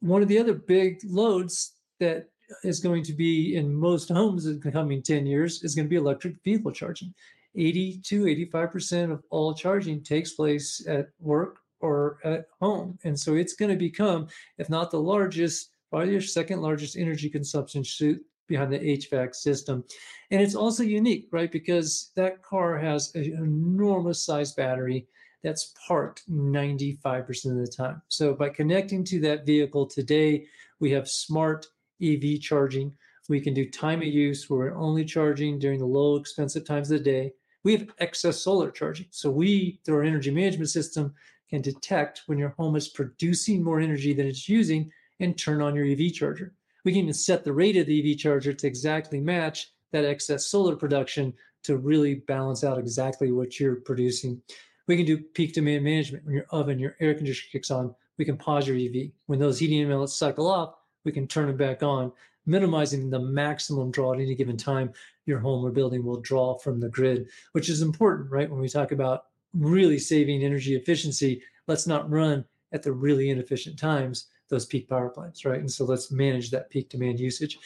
One 0.00 0.22
of 0.22 0.28
the 0.28 0.38
other 0.38 0.54
big 0.54 1.00
loads 1.04 1.72
that 1.98 2.28
is 2.62 2.80
going 2.80 3.02
to 3.04 3.12
be 3.12 3.56
in 3.56 3.74
most 3.74 4.08
homes 4.08 4.46
in 4.46 4.60
the 4.60 4.70
coming 4.70 5.02
10 5.02 5.26
years 5.26 5.62
is 5.62 5.74
going 5.74 5.86
to 5.86 5.90
be 5.90 5.96
electric 5.96 6.36
vehicle 6.44 6.72
charging. 6.72 7.14
80 7.56 8.00
to 8.04 8.24
85% 8.24 9.12
of 9.12 9.22
all 9.30 9.54
charging 9.54 10.02
takes 10.02 10.32
place 10.32 10.84
at 10.88 11.08
work 11.20 11.58
or 11.80 12.18
at 12.24 12.46
home. 12.60 12.98
And 13.04 13.18
so 13.18 13.34
it's 13.34 13.54
going 13.54 13.70
to 13.70 13.76
become, 13.76 14.28
if 14.58 14.68
not 14.68 14.90
the 14.90 15.00
largest, 15.00 15.70
probably 15.90 16.12
your 16.12 16.20
second 16.20 16.62
largest 16.62 16.96
energy 16.96 17.28
consumption 17.28 17.84
suit 17.84 18.24
behind 18.46 18.72
the 18.72 18.78
HVAC 18.78 19.34
system. 19.34 19.84
And 20.30 20.40
it's 20.40 20.54
also 20.54 20.82
unique, 20.82 21.28
right? 21.30 21.50
Because 21.50 22.10
that 22.16 22.42
car 22.42 22.78
has 22.78 23.14
an 23.14 23.24
enormous 23.24 24.24
size 24.24 24.52
battery 24.52 25.06
that's 25.42 25.74
parked 25.86 26.28
95% 26.30 27.50
of 27.50 27.56
the 27.58 27.66
time. 27.66 28.02
So 28.08 28.34
by 28.34 28.48
connecting 28.48 29.04
to 29.04 29.20
that 29.20 29.46
vehicle 29.46 29.86
today, 29.86 30.46
we 30.80 30.90
have 30.90 31.08
smart 31.08 31.66
EV 32.04 32.40
charging. 32.40 32.94
We 33.28 33.40
can 33.40 33.54
do 33.54 33.68
time 33.68 34.00
of 34.00 34.08
use 34.08 34.48
where 34.48 34.58
we're 34.58 34.76
only 34.76 35.04
charging 35.04 35.58
during 35.58 35.78
the 35.78 35.86
low 35.86 36.16
expensive 36.16 36.64
times 36.64 36.90
of 36.90 36.98
the 36.98 37.04
day. 37.04 37.32
We 37.62 37.72
have 37.72 37.88
excess 37.98 38.42
solar 38.42 38.70
charging. 38.70 39.06
So 39.10 39.30
we, 39.30 39.80
through 39.84 39.96
our 39.96 40.02
energy 40.02 40.30
management 40.30 40.70
system, 40.70 41.14
can 41.48 41.62
detect 41.62 42.22
when 42.26 42.38
your 42.38 42.54
home 42.58 42.76
is 42.76 42.88
producing 42.88 43.62
more 43.62 43.80
energy 43.80 44.12
than 44.12 44.26
it's 44.26 44.48
using 44.48 44.90
and 45.20 45.38
turn 45.38 45.62
on 45.62 45.74
your 45.74 45.86
EV 45.86 46.12
charger. 46.12 46.52
We 46.84 46.92
can 46.92 47.02
even 47.02 47.14
set 47.14 47.44
the 47.44 47.52
rate 47.52 47.76
of 47.76 47.86
the 47.86 48.12
EV 48.12 48.18
charger 48.18 48.52
to 48.52 48.66
exactly 48.66 49.20
match 49.20 49.72
that 49.92 50.04
excess 50.04 50.46
solar 50.46 50.76
production 50.76 51.32
to 51.62 51.78
really 51.78 52.16
balance 52.16 52.62
out 52.64 52.78
exactly 52.78 53.32
what 53.32 53.58
you're 53.58 53.76
producing. 53.76 54.42
We 54.86 54.96
can 54.96 55.06
do 55.06 55.18
peak 55.18 55.54
demand 55.54 55.84
management. 55.84 56.26
When 56.26 56.34
your 56.34 56.46
oven, 56.50 56.78
your 56.78 56.96
air 57.00 57.14
conditioner 57.14 57.48
kicks 57.52 57.70
on, 57.70 57.94
we 58.18 58.24
can 58.24 58.36
pause 58.36 58.68
your 58.68 58.76
EV. 58.76 59.12
When 59.26 59.38
those 59.38 59.58
heating 59.58 59.82
elements 59.82 60.14
cycle 60.14 60.46
off, 60.46 60.74
we 61.04 61.12
can 61.12 61.26
turn 61.26 61.48
it 61.48 61.56
back 61.56 61.82
on, 61.82 62.12
minimizing 62.46 63.10
the 63.10 63.18
maximum 63.18 63.90
draw 63.90 64.12
at 64.12 64.20
any 64.20 64.34
given 64.34 64.56
time 64.56 64.92
your 65.26 65.38
home 65.38 65.64
or 65.64 65.70
building 65.70 66.04
will 66.04 66.20
draw 66.20 66.54
from 66.58 66.80
the 66.80 66.88
grid, 66.88 67.28
which 67.52 67.68
is 67.68 67.82
important, 67.82 68.30
right? 68.30 68.50
When 68.50 68.60
we 68.60 68.68
talk 68.68 68.92
about 68.92 69.26
really 69.54 69.98
saving 69.98 70.42
energy 70.42 70.74
efficiency, 70.74 71.42
let's 71.66 71.86
not 71.86 72.10
run 72.10 72.44
at 72.72 72.82
the 72.82 72.92
really 72.92 73.30
inefficient 73.30 73.78
times 73.78 74.26
those 74.48 74.66
peak 74.66 74.88
power 74.88 75.08
plants, 75.08 75.44
right? 75.44 75.60
And 75.60 75.70
so 75.70 75.84
let's 75.84 76.10
manage 76.10 76.50
that 76.50 76.70
peak 76.70 76.90
demand 76.90 77.18
usage. 77.18 77.58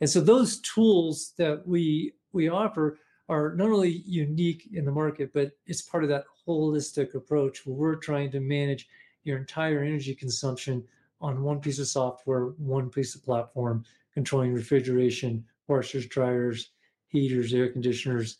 And 0.00 0.10
so 0.10 0.20
those 0.20 0.60
tools 0.60 1.32
that 1.38 1.66
we 1.66 2.12
we 2.32 2.50
offer 2.50 2.98
are 3.28 3.54
not 3.54 3.70
only 3.70 4.02
unique 4.06 4.68
in 4.72 4.84
the 4.84 4.92
market, 4.92 5.32
but 5.32 5.52
it's 5.66 5.82
part 5.82 6.04
of 6.04 6.10
that 6.10 6.26
holistic 6.46 7.14
approach 7.14 7.66
where 7.66 7.76
we're 7.76 7.96
trying 7.96 8.30
to 8.30 8.40
manage 8.40 8.88
your 9.24 9.38
entire 9.38 9.82
energy 9.82 10.14
consumption 10.14 10.84
on 11.20 11.42
one 11.42 11.60
piece 11.60 11.78
of 11.78 11.86
software, 11.86 12.46
one 12.58 12.90
piece 12.90 13.14
of 13.14 13.24
platform, 13.24 13.84
controlling 14.12 14.52
refrigeration, 14.52 15.44
washers, 15.68 16.06
dryers, 16.06 16.70
heaters, 17.08 17.54
air 17.54 17.68
conditioners, 17.68 18.36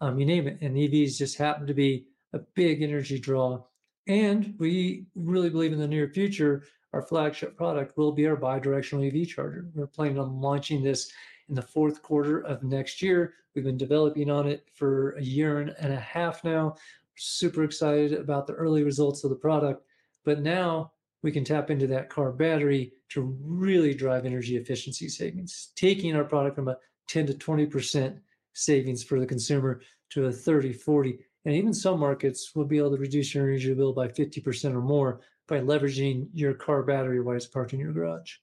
um, 0.00 0.18
you 0.18 0.26
name 0.26 0.46
it. 0.46 0.58
And 0.60 0.76
EVs 0.76 1.18
just 1.18 1.36
happen 1.36 1.66
to 1.66 1.74
be 1.74 2.06
a 2.32 2.38
big 2.54 2.82
energy 2.82 3.18
draw. 3.18 3.62
And 4.06 4.54
we 4.58 5.06
really 5.14 5.50
believe 5.50 5.72
in 5.72 5.78
the 5.78 5.86
near 5.86 6.08
future, 6.08 6.64
our 6.92 7.02
flagship 7.02 7.56
product 7.56 7.96
will 7.96 8.12
be 8.12 8.26
our 8.26 8.36
bi-directional 8.36 9.04
EV 9.04 9.28
charger. 9.28 9.66
We're 9.74 9.86
planning 9.86 10.18
on 10.18 10.40
launching 10.40 10.82
this 10.82 11.12
in 11.48 11.54
the 11.54 11.62
fourth 11.62 12.02
quarter 12.02 12.40
of 12.40 12.62
next 12.62 13.02
year. 13.02 13.34
We've 13.54 13.64
been 13.64 13.76
developing 13.76 14.30
on 14.30 14.48
it 14.48 14.68
for 14.74 15.12
a 15.12 15.22
year 15.22 15.58
and 15.60 15.92
a 15.92 16.00
half 16.00 16.42
now. 16.44 16.76
Super 17.16 17.64
excited 17.64 18.12
about 18.12 18.46
the 18.46 18.54
early 18.54 18.82
results 18.82 19.22
of 19.24 19.30
the 19.30 19.36
product. 19.36 19.84
But 20.24 20.40
now 20.40 20.92
we 21.22 21.32
can 21.32 21.44
tap 21.44 21.70
into 21.70 21.86
that 21.88 22.08
car 22.08 22.32
battery 22.32 22.92
to 23.10 23.36
really 23.42 23.94
drive 23.94 24.26
energy 24.26 24.56
efficiency 24.56 25.08
savings, 25.08 25.72
taking 25.76 26.16
our 26.16 26.24
product 26.24 26.56
from 26.56 26.68
a 26.68 26.76
10 27.08 27.26
to 27.26 27.34
20% 27.34 28.18
savings 28.54 29.02
for 29.02 29.20
the 29.20 29.26
consumer 29.26 29.80
to 30.10 30.26
a 30.26 30.32
30, 30.32 30.72
40, 30.72 31.18
and 31.44 31.54
even 31.54 31.72
some 31.72 31.98
markets 31.98 32.52
will 32.54 32.64
be 32.64 32.78
able 32.78 32.90
to 32.90 33.00
reduce 33.00 33.34
your 33.34 33.48
energy 33.48 33.72
bill 33.74 33.92
by 33.92 34.08
50% 34.08 34.74
or 34.74 34.80
more 34.80 35.20
by 35.48 35.58
leveraging 35.58 36.28
your 36.32 36.54
car 36.54 36.82
battery 36.82 37.20
while 37.20 37.36
it's 37.36 37.46
parked 37.46 37.72
in 37.72 37.80
your 37.80 37.92
garage. 37.92 38.34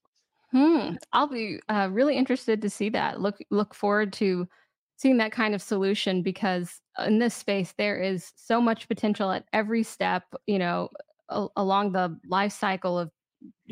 Hmm. 0.51 0.95
I'll 1.13 1.27
be 1.27 1.59
uh, 1.69 1.89
really 1.91 2.15
interested 2.15 2.61
to 2.61 2.69
see 2.69 2.89
that. 2.89 3.19
Look 3.19 3.37
look 3.51 3.73
forward 3.73 4.13
to 4.13 4.47
seeing 4.95 5.17
that 5.17 5.31
kind 5.31 5.53
of 5.53 5.61
solution 5.61 6.21
because 6.21 6.81
in 7.05 7.19
this 7.19 7.35
space 7.35 7.73
there 7.77 8.01
is 8.01 8.31
so 8.35 8.61
much 8.61 8.87
potential 8.87 9.31
at 9.31 9.45
every 9.51 9.83
step. 9.83 10.23
You 10.45 10.59
know, 10.59 10.89
along 11.29 11.91
the 11.91 12.17
life 12.27 12.53
cycle 12.53 12.97
of 12.97 13.11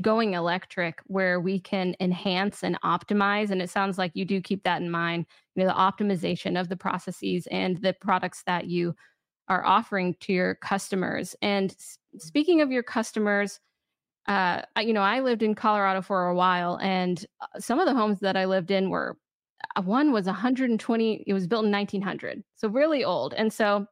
going 0.01 0.33
electric 0.33 0.99
where 1.07 1.39
we 1.39 1.59
can 1.59 1.95
enhance 1.99 2.63
and 2.63 2.79
optimize 2.81 3.49
and 3.49 3.61
it 3.61 3.69
sounds 3.69 3.97
like 3.97 4.11
you 4.13 4.23
do 4.23 4.39
keep 4.39 4.63
that 4.63 4.81
in 4.81 4.91
mind 4.91 5.25
you 5.55 5.63
know 5.63 5.67
the 5.67 5.73
optimization 5.73 6.59
of 6.59 6.69
the 6.69 6.77
processes 6.77 7.47
and 7.49 7.81
the 7.81 7.93
products 7.99 8.43
that 8.45 8.67
you 8.67 8.93
are 9.47 9.63
offering 9.65 10.15
to 10.19 10.33
your 10.33 10.55
customers. 10.55 11.35
And 11.43 11.75
speaking 12.17 12.61
of 12.61 12.71
your 12.71 12.83
customers 12.83 13.59
uh, 14.27 14.61
you 14.79 14.91
know 14.91 15.03
i 15.03 15.19
lived 15.19 15.43
in 15.43 15.53
colorado 15.53 16.01
for 16.01 16.29
a 16.29 16.35
while 16.35 16.79
and 16.81 17.27
uh, 17.41 17.59
some 17.59 17.79
of 17.79 17.85
the 17.85 17.93
homes 17.93 18.19
that 18.19 18.35
i 18.35 18.45
lived 18.45 18.71
in 18.71 18.89
were 18.89 19.17
uh, 19.75 19.81
one 19.83 20.11
was 20.11 20.25
120 20.25 21.23
it 21.27 21.33
was 21.33 21.45
built 21.45 21.63
in 21.63 21.71
1900 21.71 22.43
so 22.55 22.67
really 22.67 23.03
old. 23.03 23.33
And 23.35 23.53
so 23.53 23.85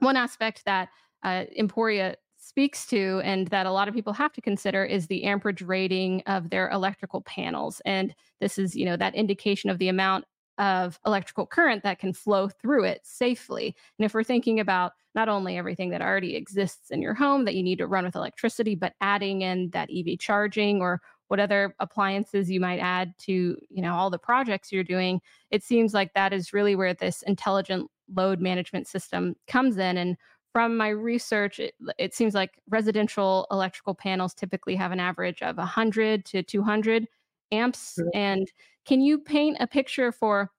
one 0.00 0.16
aspect 0.16 0.64
that 0.64 0.88
uh, 1.22 1.44
emporia 1.56 2.16
speaks 2.48 2.86
to 2.86 3.20
and 3.24 3.46
that 3.48 3.66
a 3.66 3.72
lot 3.72 3.88
of 3.88 3.94
people 3.94 4.12
have 4.14 4.32
to 4.32 4.40
consider 4.40 4.84
is 4.84 5.06
the 5.06 5.24
amperage 5.24 5.62
rating 5.62 6.22
of 6.26 6.50
their 6.50 6.70
electrical 6.70 7.20
panels. 7.22 7.82
And 7.84 8.14
this 8.40 8.58
is 8.58 8.74
you 8.74 8.84
know 8.84 8.96
that 8.96 9.14
indication 9.14 9.70
of 9.70 9.78
the 9.78 9.88
amount 9.88 10.24
of 10.56 10.98
electrical 11.06 11.46
current 11.46 11.84
that 11.84 12.00
can 12.00 12.12
flow 12.12 12.48
through 12.48 12.84
it 12.84 13.00
safely. 13.04 13.76
And 13.98 14.04
if 14.04 14.14
we're 14.14 14.24
thinking 14.24 14.58
about 14.58 14.92
not 15.14 15.28
only 15.28 15.56
everything 15.56 15.90
that 15.90 16.02
already 16.02 16.34
exists 16.34 16.90
in 16.90 17.00
your 17.00 17.14
home 17.14 17.44
that 17.44 17.54
you 17.54 17.62
need 17.62 17.78
to 17.78 17.86
run 17.86 18.04
with 18.04 18.16
electricity 18.16 18.74
but 18.74 18.94
adding 19.00 19.42
in 19.42 19.70
that 19.70 19.90
ev 19.94 20.18
charging 20.18 20.80
or 20.80 21.00
what 21.28 21.38
other 21.38 21.74
appliances 21.78 22.50
you 22.50 22.58
might 22.60 22.78
add 22.78 23.12
to 23.18 23.56
you 23.68 23.82
know 23.82 23.94
all 23.94 24.10
the 24.10 24.18
projects 24.18 24.72
you're 24.72 24.82
doing 24.82 25.20
it 25.50 25.62
seems 25.62 25.92
like 25.94 26.12
that 26.14 26.32
is 26.32 26.52
really 26.52 26.74
where 26.74 26.94
this 26.94 27.22
intelligent 27.22 27.88
load 28.14 28.40
management 28.40 28.86
system 28.86 29.34
comes 29.46 29.76
in. 29.76 29.96
And 29.96 30.16
from 30.52 30.76
my 30.76 30.88
research, 30.88 31.60
it, 31.60 31.74
it, 31.98 32.14
seems 32.14 32.34
like 32.34 32.60
residential 32.68 33.46
electrical 33.50 33.94
panels 33.94 34.34
typically 34.34 34.74
have 34.76 34.92
an 34.92 35.00
average 35.00 35.42
of 35.42 35.56
100 35.56 36.24
to 36.26 36.42
200 36.42 37.06
amps. 37.52 37.94
Sure. 37.94 38.10
And 38.14 38.50
can 38.86 39.00
you 39.00 39.18
paint 39.18 39.58
a 39.60 39.66
picture 39.66 40.12
for, 40.12 40.50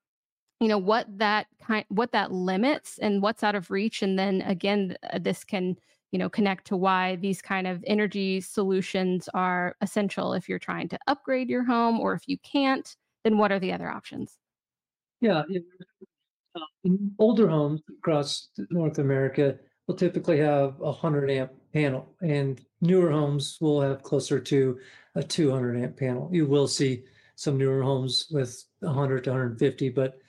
you 0.60 0.68
know, 0.68 0.78
what 0.78 1.06
that 1.18 1.48
kind, 1.62 1.86
what 1.90 2.12
that 2.12 2.32
limits 2.32 3.00
and 3.00 3.22
what's 3.22 3.44
out 3.44 3.56
of 3.56 3.72
reach? 3.72 4.02
And 4.02 4.18
then 4.18 4.42
again, 4.42 4.96
uh, 5.12 5.20
this 5.20 5.44
can, 5.44 5.76
you 6.12 6.20
know, 6.20 6.30
connect 6.30 6.68
to 6.68 6.78
why 6.78 7.16
these 7.18 7.42
kind 7.42 7.68
of 7.68 7.84
energy 7.88 8.42
solutions 8.42 9.30
are 9.34 9.76
essential 9.82 10.34
if 10.34 10.48
you're 10.48 10.60
trying 10.60 10.88
to 10.90 11.00
upgrade 11.08 11.50
your 11.50 11.64
home, 11.64 12.00
or 12.00 12.14
if 12.14 12.28
you 12.28 12.38
can't, 12.40 12.96
then 13.24 13.38
what 13.38 13.52
are 13.52 13.60
the 13.60 13.72
other 13.72 13.90
options? 13.90 14.38
Yeah, 15.22 15.44
uh, 16.56 16.60
in 16.84 17.12
older 17.20 17.48
homes 17.48 17.82
across 18.00 18.50
North 18.72 18.98
America, 18.98 19.58
will 19.90 19.96
typically 19.96 20.38
have 20.38 20.80
a 20.82 20.92
100 20.92 21.32
amp 21.32 21.52
panel, 21.74 22.08
and 22.22 22.64
newer 22.80 23.10
homes 23.10 23.58
will 23.60 23.82
have 23.82 24.04
closer 24.04 24.40
to 24.40 24.78
a 25.16 25.24
200 25.24 25.82
amp 25.82 25.98
panel. 25.98 26.30
You 26.32 26.46
will 26.46 26.68
see 26.68 27.06
some 27.36 27.58
newer 27.58 27.82
homes 27.82 28.28
with 28.30 28.66
100 28.82 29.24
to 29.24 29.32
150, 29.32 29.90
but 29.90 30.20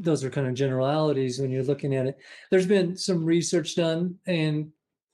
those 0.00 0.24
are 0.24 0.30
kind 0.30 0.48
of 0.48 0.54
generalities 0.54 1.38
when 1.38 1.52
you're 1.52 1.62
looking 1.62 1.94
at 1.94 2.06
it. 2.06 2.18
There's 2.50 2.66
been 2.66 2.96
some 2.96 3.24
research 3.24 3.76
done, 3.76 4.16
and 4.26 4.72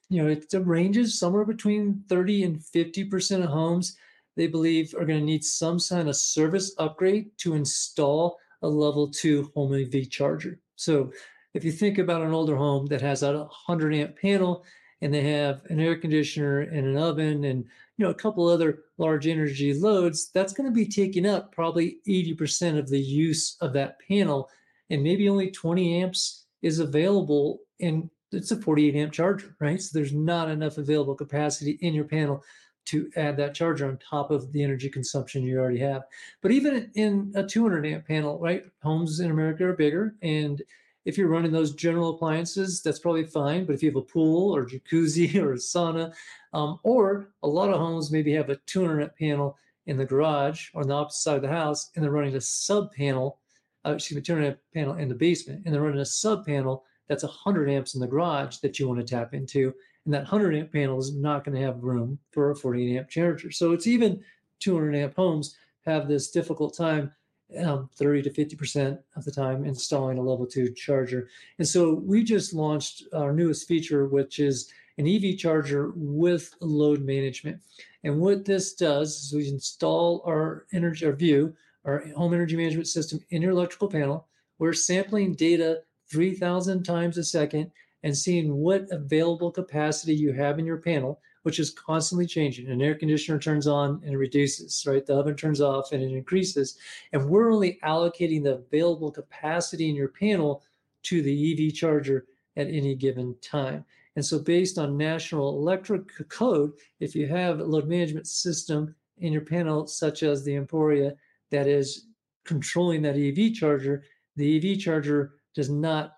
you 0.09 0.23
know 0.23 0.31
it 0.31 0.47
ranges 0.55 1.19
somewhere 1.19 1.45
between 1.45 2.03
30 2.09 2.45
and 2.45 2.65
50 2.65 3.05
percent 3.05 3.45
of 3.45 3.51
homes 3.51 3.99
they 4.35 4.47
believe 4.47 4.95
are 4.95 5.05
going 5.05 5.19
to 5.19 5.27
need 5.27 5.45
some 5.45 5.79
kind 5.79 6.09
of 6.09 6.17
service 6.17 6.73
upgrade 6.79 7.33
to 7.41 7.55
install 7.55 8.39
a 8.63 8.69
level 8.69 9.11
two 9.11 9.53
home 9.55 9.75
EV 9.75 10.09
charger. 10.09 10.59
So 10.77 11.13
if 11.55 11.65
you 11.65 11.73
think 11.73 11.99
about 11.99 12.23
an 12.23 12.33
older 12.33 12.57
home 12.57 12.87
that 12.87 13.01
has 13.01 13.23
a 13.23 13.39
100 13.39 13.95
amp 13.95 14.17
panel 14.17 14.65
and 15.03 15.13
they 15.13 15.23
have 15.23 15.63
an 15.69 15.81
air 15.81 15.97
conditioner 15.97 16.61
and 16.61 16.87
an 16.87 16.97
oven 16.97 17.45
and 17.45 17.65
you 17.97 18.05
know 18.05 18.11
a 18.11 18.15
couple 18.15 18.47
other 18.47 18.81
large 18.99 19.27
energy 19.27 19.75
loads 19.75 20.31
that's 20.33 20.53
going 20.53 20.69
to 20.69 20.75
be 20.75 20.87
taking 20.87 21.27
up 21.27 21.53
probably 21.53 21.99
80% 22.09 22.79
of 22.79 22.89
the 22.89 23.01
use 23.01 23.57
of 23.61 23.73
that 23.73 23.97
panel. 24.07 24.49
And 24.91 25.03
maybe 25.03 25.29
only 25.29 25.51
20 25.51 26.03
amps 26.03 26.47
is 26.63 26.79
available 26.79 27.61
and 27.81 28.11
it's 28.33 28.51
a 28.51 28.57
48 28.57 28.95
amp 28.97 29.13
charger 29.13 29.57
right? 29.61 29.81
So 29.81 29.91
there's 29.93 30.13
not 30.13 30.51
enough 30.51 30.79
available 30.79 31.15
capacity 31.15 31.79
in 31.81 31.95
your 31.95 32.05
panel 32.05 32.45
to 32.87 33.11
add 33.17 33.37
that 33.37 33.55
charger 33.55 33.87
on 33.87 33.99
top 33.99 34.31
of 34.31 34.53
the 34.53 34.63
energy 34.63 34.89
consumption 34.89 35.45
you 35.45 35.59
already 35.59 35.79
have. 35.79 36.05
But 36.43 36.51
even 36.51 36.91
in 36.95 37.33
a 37.35 37.45
200 37.45 37.87
amp 37.87 38.07
panel 38.07 38.39
right? 38.39 38.65
Homes 38.83 39.21
in 39.21 39.31
america 39.31 39.65
are 39.65 39.75
bigger 39.75 40.15
and 40.23 40.63
if 41.11 41.19
you're 41.19 41.29
running 41.29 41.51
those 41.51 41.75
general 41.75 42.11
appliances, 42.11 42.83
that's 42.83 43.01
probably 43.01 43.25
fine. 43.25 43.65
But 43.65 43.75
if 43.75 43.83
you 43.83 43.91
have 43.91 43.97
a 43.97 44.03
pool 44.03 44.55
or 44.55 44.65
jacuzzi 44.65 45.35
or 45.43 45.53
a 45.53 45.57
sauna, 45.57 46.15
um, 46.53 46.79
or 46.85 47.33
a 47.43 47.49
lot 47.49 47.69
of 47.69 47.81
homes 47.81 48.13
maybe 48.13 48.33
have 48.35 48.49
a 48.49 48.57
200 48.67 49.03
amp 49.03 49.17
panel 49.19 49.59
in 49.87 49.97
the 49.97 50.05
garage 50.05 50.69
or 50.73 50.83
on 50.83 50.89
the 50.89 50.95
opposite 50.95 51.21
side 51.21 51.37
of 51.37 51.43
the 51.43 51.49
house, 51.49 51.91
and 51.95 52.05
they're 52.05 52.13
running 52.13 52.37
a 52.37 52.41
sub 52.41 52.93
panel, 52.93 53.41
uh, 53.85 53.91
excuse 53.91 54.17
me, 54.17 54.23
200 54.23 54.47
amp 54.47 54.59
panel 54.73 54.95
in 54.95 55.09
the 55.09 55.15
basement, 55.15 55.63
and 55.65 55.75
they're 55.75 55.83
running 55.83 56.01
a 56.01 56.07
sub 56.07 56.47
panel 56.47 56.85
that's 57.09 57.25
100 57.25 57.69
amps 57.69 57.97
in 57.97 58.01
the 58.01 58.07
garage 58.07 58.59
that 58.59 58.79
you 58.79 58.87
want 58.87 59.01
to 59.01 59.07
tap 59.07 59.35
into. 59.35 59.75
And 60.05 60.15
that 60.15 60.31
100 60.31 60.55
amp 60.55 60.73
panel 60.73 61.01
is 61.01 61.13
not 61.13 61.45
going 61.45 61.57
to 61.57 61.67
have 61.67 61.83
room 61.83 62.21
for 62.31 62.53
a 62.53 62.57
48 62.57 62.99
amp 62.99 63.09
charger. 63.09 63.51
So 63.51 63.73
it's 63.73 63.89
even 63.89 64.23
200 64.61 64.95
amp 64.95 65.17
homes 65.17 65.57
have 65.87 66.07
this 66.07 66.31
difficult 66.31 66.77
time 66.77 67.11
um, 67.59 67.89
30 67.97 68.23
to 68.23 68.31
50% 68.31 68.99
of 69.17 69.25
the 69.25 69.31
time 69.31 69.65
installing 69.65 70.19
a 70.19 70.23
level 70.23 70.47
two 70.47 70.73
charger. 70.73 71.29
And 71.59 71.67
so 71.67 71.95
we 71.95 72.23
just 72.23 72.55
launched 72.55 73.05
our 73.13 73.33
newest 73.33 73.67
feature, 73.67 74.07
which 74.07 74.39
is 74.39 74.71
an 74.99 75.07
EV 75.07 75.39
charger 75.39 75.93
with 75.95 76.55
load 76.61 77.03
management. 77.03 77.61
And 78.05 78.21
what 78.21 78.45
this 78.45 78.75
does 78.75 79.17
is 79.17 79.33
we 79.33 79.49
install 79.49 80.23
our 80.27 80.67
energy, 80.73 81.07
our 81.07 81.13
Vue 81.13 81.55
our 81.85 82.05
home 82.17 82.35
energy 82.35 82.57
management 82.57 82.89
system 82.89 83.21
in 83.31 83.43
your 83.43 83.53
electrical 83.53 83.89
panel. 83.89 84.27
We're 84.59 84.73
sampling 84.73 85.35
data 85.35 85.83
3,000 86.11 86.83
times 86.83 87.17
a 87.17 87.25
second 87.25 87.71
and 88.03 88.17
seeing 88.17 88.55
what 88.57 88.87
available 88.91 89.51
capacity 89.51 90.15
you 90.15 90.33
have 90.33 90.59
in 90.59 90.67
your 90.67 90.79
panel, 90.79 91.21
which 91.43 91.59
is 91.59 91.71
constantly 91.71 92.27
changing. 92.27 92.69
An 92.69 92.83
air 92.83 92.95
conditioner 92.95 93.39
turns 93.39 93.67
on 93.67 94.03
and 94.05 94.19
reduces, 94.19 94.85
right? 94.87 95.05
The 95.05 95.15
oven 95.15 95.37
turns 95.37 95.61
off 95.61 95.93
and 95.93 96.03
it 96.03 96.13
increases. 96.13 96.77
And 97.13 97.29
we're 97.29 97.53
only 97.53 97.79
allocating 97.85 98.43
the 98.43 98.55
available 98.55 99.11
capacity 99.11 99.89
in 99.89 99.97
your 99.97 100.09
panel 100.09 100.63
to 101.05 101.23
the 101.23 101.69
EV 101.69 101.75
charger 101.75 102.27
at 102.57 102.67
any 102.67 102.95
given 102.95 103.37
time. 103.41 103.85
And 104.17 104.25
so, 104.25 104.39
based 104.39 104.77
on 104.77 104.97
National 104.97 105.57
Electric 105.57 106.29
Code, 106.29 106.73
if 106.99 107.15
you 107.15 107.27
have 107.29 107.61
a 107.61 107.65
load 107.65 107.89
management 107.89 108.27
system 108.27 108.95
in 109.19 109.33
your 109.33 109.43
panel, 109.43 109.87
such 109.87 110.23
as 110.23 110.45
the 110.45 110.57
Emporia, 110.57 111.15
that 111.51 111.67
is 111.67 112.07
controlling 112.45 113.03
that 113.03 113.17
EV 113.17 113.55
charger, 113.55 114.05
the 114.37 114.57
EV 114.57 114.79
charger 114.79 115.35
does 115.55 115.71
not 115.71 116.17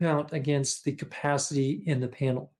count 0.00 0.32
against 0.32 0.84
the 0.84 0.92
capacity 0.92 1.82
in 1.86 2.00
the 2.00 2.08
panel. 2.08 2.52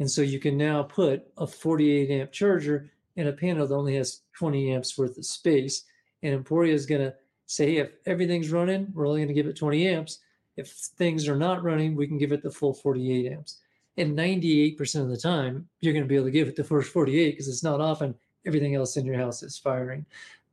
And 0.00 0.10
so 0.10 0.22
you 0.22 0.38
can 0.38 0.56
now 0.56 0.82
put 0.82 1.24
a 1.36 1.46
48 1.46 2.10
amp 2.10 2.32
charger 2.32 2.90
in 3.16 3.28
a 3.28 3.32
panel 3.32 3.66
that 3.66 3.74
only 3.74 3.96
has 3.96 4.22
20 4.36 4.72
amps 4.72 4.98
worth 4.98 5.16
of 5.16 5.24
space. 5.24 5.84
And 6.22 6.34
Emporia 6.34 6.74
is 6.74 6.86
going 6.86 7.02
to 7.02 7.14
say, 7.46 7.74
hey, 7.74 7.76
if 7.78 7.90
everything's 8.06 8.50
running, 8.50 8.88
we're 8.92 9.06
only 9.06 9.20
going 9.20 9.28
to 9.28 9.34
give 9.34 9.46
it 9.46 9.56
20 9.56 9.86
amps. 9.86 10.18
If 10.56 10.70
things 10.70 11.28
are 11.28 11.36
not 11.36 11.62
running, 11.62 11.94
we 11.94 12.06
can 12.06 12.18
give 12.18 12.32
it 12.32 12.42
the 12.42 12.50
full 12.50 12.74
48 12.74 13.32
amps. 13.32 13.60
And 13.96 14.16
98% 14.18 15.00
of 15.00 15.08
the 15.08 15.16
time, 15.16 15.68
you're 15.80 15.92
going 15.92 16.04
to 16.04 16.08
be 16.08 16.16
able 16.16 16.26
to 16.26 16.32
give 16.32 16.48
it 16.48 16.56
the 16.56 16.64
first 16.64 16.92
48 16.92 17.30
because 17.30 17.48
it's 17.48 17.62
not 17.62 17.80
often 17.80 18.14
everything 18.46 18.74
else 18.74 18.96
in 18.96 19.06
your 19.06 19.16
house 19.16 19.42
is 19.42 19.56
firing. 19.56 20.04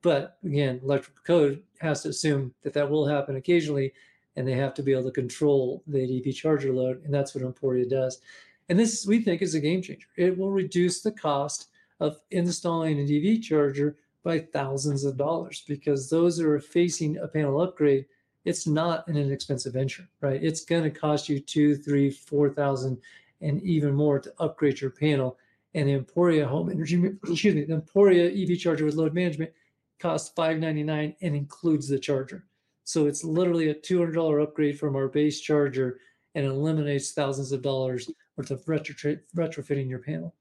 But 0.02 0.38
again, 0.44 0.80
electrical 0.84 1.22
code 1.26 1.64
has 1.80 2.04
to 2.04 2.10
assume 2.10 2.54
that 2.64 2.74
that 2.74 2.90
will 2.90 3.08
happen 3.08 3.36
occasionally, 3.36 3.94
and 4.36 4.48
they 4.48 4.54
have 4.54 4.74
to 4.76 4.84
be 4.84 4.94
able 4.94 5.04
to 5.04 5.12
control 5.12 5.84
the 5.88 6.00
ADP 6.00 6.36
charger 6.36 6.74
load, 6.74 7.04
and 7.04 7.14
that's 7.14 7.36
what 7.36 7.44
Emporia 7.44 7.88
does. 7.88 8.20
And 8.72 8.80
this, 8.80 9.06
we 9.06 9.20
think, 9.20 9.42
is 9.42 9.54
a 9.54 9.60
game 9.60 9.82
changer. 9.82 10.08
It 10.16 10.38
will 10.38 10.50
reduce 10.50 11.02
the 11.02 11.12
cost 11.12 11.68
of 12.00 12.22
installing 12.32 13.02
an 13.02 13.14
EV 13.14 13.42
charger 13.42 13.98
by 14.24 14.40
thousands 14.40 15.04
of 15.04 15.18
dollars 15.18 15.66
because 15.68 16.10
those 16.10 16.38
that 16.38 16.48
are 16.48 16.58
facing 16.58 17.18
a 17.18 17.28
panel 17.28 17.60
upgrade, 17.60 18.06
it's 18.46 18.68
not 18.68 19.06
an 19.10 19.18
inexpensive 19.18 19.74
venture, 19.74 20.08
right? 20.22 20.42
It's 20.42 20.64
going 20.64 20.84
to 20.84 20.90
cost 20.90 21.28
you 21.28 21.42
two, 21.42 21.76
three, 21.76 22.10
four 22.10 22.50
thousand, 22.50 22.98
and 23.42 23.62
even 23.62 23.94
more 23.94 24.20
to 24.20 24.34
upgrade 24.40 24.80
your 24.80 24.92
panel. 24.92 25.38
And 25.74 25.90
the 25.90 25.96
Emporia 25.96 26.48
home 26.48 26.72
energy, 26.72 26.96
excuse 27.30 27.54
me, 27.54 27.66
the 27.66 27.74
Emporia 27.74 28.32
EV 28.32 28.58
charger 28.58 28.86
with 28.86 28.96
load 28.96 29.14
management 29.14 29.52
costs 30.00 30.32
599 30.34 31.14
and 31.22 31.36
includes 31.36 31.90
the 31.90 32.00
charger. 32.00 32.46
So 32.86 33.08
it's 33.08 33.26
literally 33.26 33.68
a 33.68 33.76
$200 33.76 34.42
upgrade 34.42 34.80
from 34.80 34.96
our 34.96 35.10
base 35.10 35.42
charger 35.42 36.00
and 36.36 36.46
eliminates 36.46 37.12
thousands 37.12 37.52
of 37.52 37.62
dollars 37.62 38.10
worth 38.42 38.52
of 38.52 38.66
retrofitting 38.66 39.90
your 39.90 40.00
panel. 40.00 40.34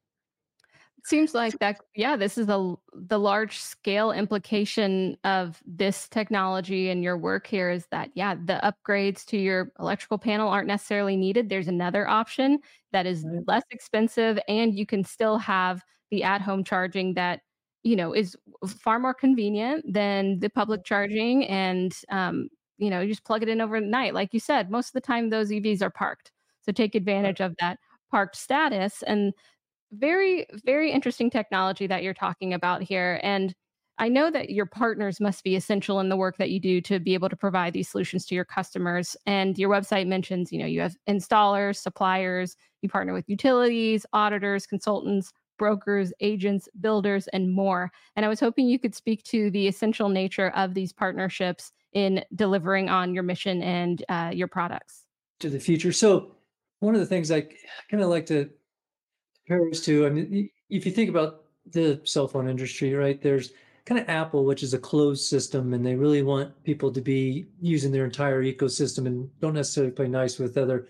It 0.98 1.06
seems 1.06 1.34
like 1.34 1.58
that 1.60 1.78
yeah 1.96 2.16
this 2.16 2.36
is 2.36 2.46
the 2.46 2.76
the 2.92 3.18
large 3.18 3.58
scale 3.58 4.12
implication 4.12 5.16
of 5.24 5.58
this 5.66 6.08
technology 6.08 6.90
and 6.90 7.02
your 7.02 7.16
work 7.16 7.46
here 7.46 7.70
is 7.70 7.86
that 7.90 8.10
yeah 8.14 8.34
the 8.34 8.60
upgrades 8.62 9.24
to 9.26 9.38
your 9.38 9.72
electrical 9.80 10.18
panel 10.18 10.48
aren't 10.50 10.68
necessarily 10.68 11.16
needed. 11.16 11.48
There's 11.48 11.68
another 11.68 12.06
option 12.06 12.58
that 12.92 13.06
is 13.06 13.24
right. 13.24 13.42
less 13.46 13.62
expensive 13.70 14.38
and 14.46 14.74
you 14.74 14.84
can 14.84 15.02
still 15.02 15.38
have 15.38 15.82
the 16.10 16.22
at 16.22 16.42
home 16.42 16.64
charging 16.64 17.14
that 17.14 17.40
you 17.82 17.96
know 17.96 18.12
is 18.12 18.36
far 18.66 18.98
more 18.98 19.14
convenient 19.14 19.90
than 19.90 20.38
the 20.40 20.50
public 20.50 20.84
charging 20.84 21.46
and 21.46 21.96
um, 22.10 22.48
you 22.76 22.90
know 22.90 23.00
you 23.00 23.08
just 23.08 23.24
plug 23.24 23.42
it 23.42 23.48
in 23.48 23.62
overnight. 23.62 24.12
Like 24.12 24.34
you 24.34 24.40
said 24.40 24.70
most 24.70 24.88
of 24.88 24.92
the 24.92 25.00
time 25.00 25.30
those 25.30 25.50
evs 25.50 25.80
are 25.80 25.90
parked. 25.90 26.30
So 26.60 26.72
take 26.72 26.94
advantage 26.94 27.40
of 27.40 27.54
that 27.58 27.78
parked 28.10 28.36
status 28.36 29.02
and 29.06 29.32
very 29.92 30.46
very 30.64 30.92
interesting 30.92 31.30
technology 31.30 31.86
that 31.86 32.02
you're 32.02 32.14
talking 32.14 32.54
about 32.54 32.82
here 32.82 33.18
and 33.22 33.54
i 33.98 34.08
know 34.08 34.30
that 34.30 34.50
your 34.50 34.66
partners 34.66 35.20
must 35.20 35.42
be 35.42 35.56
essential 35.56 35.98
in 35.98 36.08
the 36.08 36.16
work 36.16 36.36
that 36.36 36.50
you 36.50 36.60
do 36.60 36.80
to 36.80 37.00
be 37.00 37.14
able 37.14 37.28
to 37.28 37.36
provide 37.36 37.72
these 37.72 37.88
solutions 37.88 38.24
to 38.24 38.34
your 38.34 38.44
customers 38.44 39.16
and 39.26 39.58
your 39.58 39.68
website 39.68 40.06
mentions 40.06 40.52
you 40.52 40.58
know 40.60 40.66
you 40.66 40.80
have 40.80 40.94
installers 41.08 41.76
suppliers 41.76 42.56
you 42.82 42.88
partner 42.88 43.12
with 43.12 43.28
utilities 43.28 44.06
auditors 44.12 44.66
consultants 44.66 45.32
brokers, 45.60 46.10
agents, 46.20 46.70
builders, 46.80 47.28
and 47.28 47.52
more. 47.52 47.92
And 48.16 48.24
I 48.24 48.30
was 48.30 48.40
hoping 48.40 48.66
you 48.66 48.78
could 48.78 48.94
speak 48.94 49.22
to 49.24 49.50
the 49.50 49.68
essential 49.68 50.08
nature 50.08 50.50
of 50.56 50.72
these 50.72 50.90
partnerships 50.90 51.70
in 51.92 52.24
delivering 52.34 52.88
on 52.88 53.12
your 53.12 53.22
mission 53.22 53.62
and 53.62 54.02
uh, 54.08 54.30
your 54.32 54.48
products. 54.48 55.04
To 55.40 55.50
the 55.50 55.60
future. 55.60 55.92
So, 55.92 56.32
one 56.80 56.94
of 56.94 57.00
the 57.00 57.06
things 57.06 57.30
I 57.30 57.42
kind 57.90 58.02
of 58.02 58.08
like 58.08 58.26
to 58.26 58.50
compare 59.46 59.68
us 59.68 59.80
to, 59.82 60.06
I 60.06 60.10
mean, 60.10 60.50
if 60.68 60.84
you 60.84 60.92
think 60.92 61.10
about 61.10 61.44
the 61.70 62.00
cell 62.04 62.26
phone 62.26 62.48
industry, 62.48 62.94
right, 62.94 63.20
there's 63.22 63.52
kind 63.84 64.00
of 64.00 64.08
Apple, 64.08 64.44
which 64.44 64.62
is 64.62 64.74
a 64.74 64.78
closed 64.78 65.26
system, 65.26 65.74
and 65.74 65.84
they 65.84 65.94
really 65.94 66.22
want 66.22 66.62
people 66.64 66.92
to 66.92 67.00
be 67.00 67.46
using 67.60 67.92
their 67.92 68.04
entire 68.04 68.42
ecosystem 68.42 69.06
and 69.06 69.28
don't 69.40 69.54
necessarily 69.54 69.92
play 69.92 70.08
nice 70.08 70.38
with 70.38 70.56
other 70.56 70.88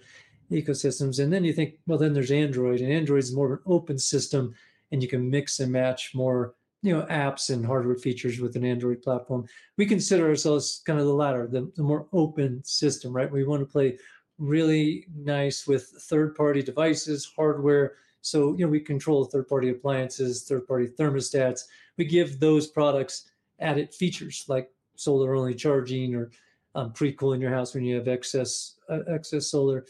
ecosystems. 0.50 1.22
And 1.22 1.32
then 1.32 1.44
you 1.44 1.52
think, 1.52 1.74
well, 1.86 1.98
then 1.98 2.12
there's 2.12 2.32
Android, 2.32 2.80
and 2.80 2.92
Android 2.92 3.20
is 3.20 3.34
more 3.34 3.46
of 3.46 3.52
an 3.52 3.64
open 3.66 3.98
system, 3.98 4.54
and 4.92 5.02
you 5.02 5.08
can 5.08 5.30
mix 5.30 5.60
and 5.60 5.72
match 5.72 6.12
more, 6.14 6.54
you 6.82 6.96
know, 6.96 7.06
apps 7.06 7.50
and 7.50 7.64
hardware 7.64 7.96
features 7.96 8.40
with 8.40 8.56
an 8.56 8.64
Android 8.64 9.02
platform. 9.02 9.46
We 9.76 9.86
consider 9.86 10.28
ourselves 10.28 10.82
kind 10.86 10.98
of 10.98 11.06
the 11.06 11.14
latter, 11.14 11.46
the, 11.46 11.70
the 11.76 11.82
more 11.82 12.06
open 12.12 12.62
system, 12.64 13.12
right? 13.12 13.30
We 13.30 13.44
want 13.44 13.60
to 13.60 13.66
play 13.66 13.98
really 14.40 15.06
nice 15.14 15.66
with 15.66 15.84
third-party 16.08 16.62
devices, 16.62 17.30
hardware. 17.36 17.96
So, 18.22 18.56
you 18.56 18.64
know, 18.64 18.70
we 18.70 18.80
control 18.80 19.24
third-party 19.24 19.70
appliances, 19.70 20.44
third-party 20.44 20.88
thermostats. 20.98 21.62
We 21.96 22.06
give 22.06 22.40
those 22.40 22.66
products 22.66 23.30
added 23.60 23.94
features 23.94 24.44
like 24.48 24.70
solar-only 24.96 25.54
charging 25.54 26.14
or 26.14 26.30
um, 26.74 26.92
pre-cooling 26.92 27.40
your 27.40 27.50
house 27.52 27.74
when 27.74 27.84
you 27.84 27.96
have 27.96 28.08
excess 28.08 28.76
uh, 28.88 29.00
excess 29.08 29.48
solar 29.48 29.84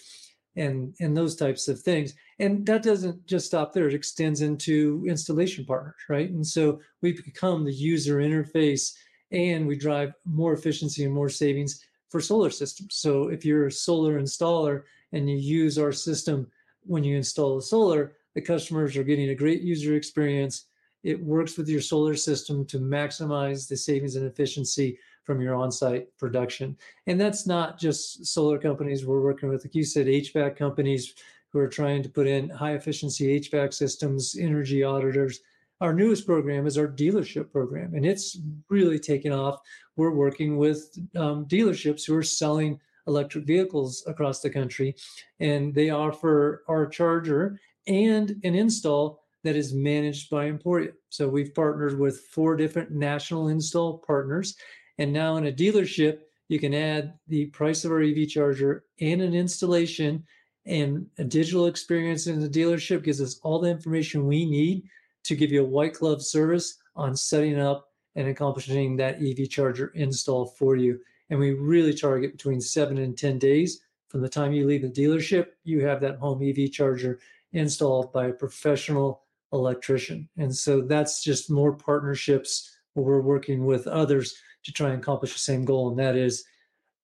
and 0.56 0.94
and 1.00 1.16
those 1.16 1.36
types 1.36 1.68
of 1.68 1.80
things 1.80 2.14
and 2.38 2.66
that 2.66 2.82
doesn't 2.82 3.24
just 3.26 3.46
stop 3.46 3.72
there 3.72 3.86
it 3.86 3.94
extends 3.94 4.40
into 4.40 5.04
installation 5.06 5.64
partners 5.64 5.94
right 6.08 6.30
and 6.30 6.46
so 6.46 6.80
we 7.02 7.12
become 7.12 7.64
the 7.64 7.72
user 7.72 8.16
interface 8.16 8.94
and 9.30 9.66
we 9.66 9.76
drive 9.76 10.12
more 10.24 10.52
efficiency 10.52 11.04
and 11.04 11.14
more 11.14 11.28
savings 11.28 11.84
for 12.10 12.20
solar 12.20 12.50
systems 12.50 12.96
so 12.96 13.28
if 13.28 13.44
you're 13.44 13.66
a 13.66 13.72
solar 13.72 14.20
installer 14.20 14.82
and 15.12 15.30
you 15.30 15.36
use 15.36 15.78
our 15.78 15.92
system 15.92 16.46
when 16.86 17.02
you 17.02 17.16
install 17.16 17.56
the 17.56 17.62
solar 17.62 18.12
the 18.34 18.40
customers 18.40 18.96
are 18.96 19.04
getting 19.04 19.30
a 19.30 19.34
great 19.34 19.62
user 19.62 19.94
experience 19.94 20.66
it 21.02 21.22
works 21.22 21.56
with 21.56 21.68
your 21.68 21.80
solar 21.80 22.14
system 22.14 22.64
to 22.66 22.78
maximize 22.78 23.66
the 23.66 23.76
savings 23.76 24.16
and 24.16 24.26
efficiency 24.26 24.98
from 25.22 25.40
your 25.40 25.54
on-site 25.54 26.08
production. 26.18 26.76
And 27.06 27.20
that's 27.20 27.46
not 27.46 27.78
just 27.78 28.26
solar 28.26 28.58
companies 28.58 29.06
we're 29.06 29.22
working 29.22 29.48
with, 29.48 29.64
like 29.64 29.74
you 29.74 29.84
said, 29.84 30.06
HVAC 30.06 30.56
companies 30.56 31.14
who 31.52 31.58
are 31.58 31.68
trying 31.68 32.02
to 32.02 32.08
put 32.08 32.26
in 32.26 32.48
high 32.48 32.74
efficiency 32.74 33.40
HVAC 33.40 33.72
systems, 33.72 34.36
energy 34.38 34.82
auditors. 34.82 35.40
Our 35.80 35.94
newest 35.94 36.26
program 36.26 36.66
is 36.66 36.76
our 36.76 36.88
dealership 36.88 37.50
program, 37.50 37.94
and 37.94 38.04
it's 38.04 38.38
really 38.68 38.98
taken 38.98 39.32
off. 39.32 39.60
We're 39.96 40.10
working 40.10 40.58
with 40.58 40.90
um, 41.16 41.46
dealerships 41.46 42.06
who 42.06 42.14
are 42.16 42.22
selling 42.22 42.78
electric 43.06 43.46
vehicles 43.46 44.04
across 44.06 44.40
the 44.40 44.50
country, 44.50 44.94
and 45.38 45.74
they 45.74 45.88
offer 45.88 46.64
our 46.68 46.86
charger 46.86 47.58
and 47.86 48.36
an 48.44 48.54
install 48.54 49.24
that 49.42 49.56
is 49.56 49.72
managed 49.72 50.28
by 50.28 50.48
Emporia. 50.48 50.90
So 51.08 51.26
we've 51.28 51.54
partnered 51.54 51.98
with 51.98 52.26
four 52.30 52.56
different 52.56 52.90
national 52.90 53.48
install 53.48 53.98
partners, 54.06 54.56
and 54.98 55.10
now 55.10 55.36
in 55.36 55.46
a 55.46 55.52
dealership, 55.52 56.18
you 56.48 56.58
can 56.58 56.74
add 56.74 57.14
the 57.26 57.46
price 57.46 57.86
of 57.86 57.92
our 57.92 58.02
EV 58.02 58.28
charger 58.28 58.84
and 59.00 59.22
an 59.22 59.34
installation 59.34 60.24
and 60.66 61.06
a 61.18 61.24
digital 61.24 61.66
experience 61.66 62.26
in 62.26 62.38
the 62.38 62.48
dealership 62.48 63.02
gives 63.02 63.22
us 63.22 63.40
all 63.42 63.60
the 63.60 63.70
information 63.70 64.26
we 64.26 64.44
need 64.44 64.82
to 65.30 65.36
give 65.36 65.52
you 65.52 65.62
a 65.62 65.68
white 65.68 65.94
glove 65.94 66.22
service 66.22 66.78
on 66.96 67.16
setting 67.16 67.60
up 67.60 67.88
and 68.16 68.26
accomplishing 68.26 68.96
that 68.96 69.22
EV 69.22 69.48
charger 69.48 69.92
install 69.94 70.44
for 70.44 70.74
you. 70.74 70.98
And 71.30 71.38
we 71.38 71.52
really 71.52 71.94
target 71.94 72.32
between 72.32 72.60
seven 72.60 72.98
and 72.98 73.16
10 73.16 73.38
days 73.38 73.80
from 74.08 74.22
the 74.22 74.28
time 74.28 74.52
you 74.52 74.66
leave 74.66 74.82
the 74.82 74.88
dealership, 74.88 75.46
you 75.62 75.86
have 75.86 76.00
that 76.00 76.18
home 76.18 76.42
EV 76.42 76.72
charger 76.72 77.20
installed 77.52 78.12
by 78.12 78.26
a 78.26 78.32
professional 78.32 79.22
electrician. 79.52 80.28
And 80.36 80.52
so 80.52 80.80
that's 80.80 81.22
just 81.22 81.48
more 81.48 81.72
partnerships 81.72 82.76
where 82.94 83.06
we're 83.06 83.20
working 83.20 83.64
with 83.64 83.86
others 83.86 84.34
to 84.64 84.72
try 84.72 84.90
and 84.90 85.00
accomplish 85.00 85.32
the 85.32 85.38
same 85.38 85.64
goal, 85.64 85.90
and 85.90 85.98
that 86.00 86.16
is, 86.16 86.44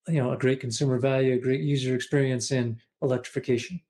you 0.08 0.20
know, 0.20 0.32
a 0.32 0.36
great 0.36 0.58
consumer 0.58 0.98
value, 0.98 1.34
a 1.34 1.38
great 1.38 1.60
user 1.60 1.94
experience 1.94 2.50
in 2.50 2.80
electrification. 3.02 3.80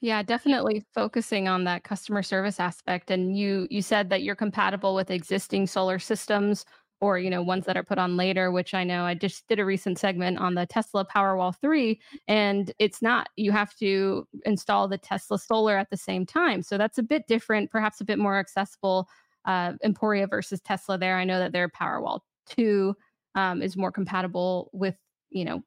Yeah, 0.00 0.22
definitely 0.22 0.84
focusing 0.94 1.48
on 1.48 1.64
that 1.64 1.84
customer 1.84 2.22
service 2.22 2.60
aspect. 2.60 3.10
And 3.10 3.36
you 3.36 3.66
you 3.70 3.82
said 3.82 4.10
that 4.10 4.22
you're 4.22 4.34
compatible 4.36 4.94
with 4.94 5.10
existing 5.10 5.66
solar 5.66 5.98
systems 5.98 6.64
or 7.00 7.18
you 7.18 7.28
know 7.30 7.42
ones 7.42 7.66
that 7.66 7.76
are 7.76 7.82
put 7.82 7.98
on 7.98 8.16
later 8.16 8.50
which 8.50 8.72
i 8.72 8.82
know 8.82 9.04
i 9.04 9.12
just 9.12 9.46
did 9.48 9.58
a 9.58 9.64
recent 9.66 9.98
segment 9.98 10.38
on 10.38 10.54
the 10.54 10.64
tesla 10.64 11.04
powerwall 11.04 11.54
3 11.60 12.00
and 12.26 12.72
it's 12.78 13.02
not 13.02 13.28
you 13.36 13.52
have 13.52 13.74
to 13.76 14.26
install 14.46 14.88
the 14.88 14.96
tesla 14.96 15.38
solar 15.38 15.76
at 15.76 15.90
the 15.90 15.96
same 15.98 16.24
time 16.24 16.62
so 16.62 16.78
that's 16.78 16.96
a 16.96 17.02
bit 17.02 17.26
different 17.28 17.70
perhaps 17.70 18.00
a 18.00 18.04
bit 18.04 18.18
more 18.18 18.38
accessible 18.38 19.06
uh, 19.44 19.74
emporia 19.84 20.26
versus 20.26 20.58
tesla 20.62 20.96
there 20.96 21.18
i 21.18 21.24
know 21.24 21.38
that 21.38 21.52
their 21.52 21.68
powerwall 21.68 22.20
2 22.48 22.94
um, 23.34 23.60
is 23.60 23.76
more 23.76 23.92
compatible 23.92 24.70
with 24.72 24.96
you 25.28 25.44
know 25.44 25.62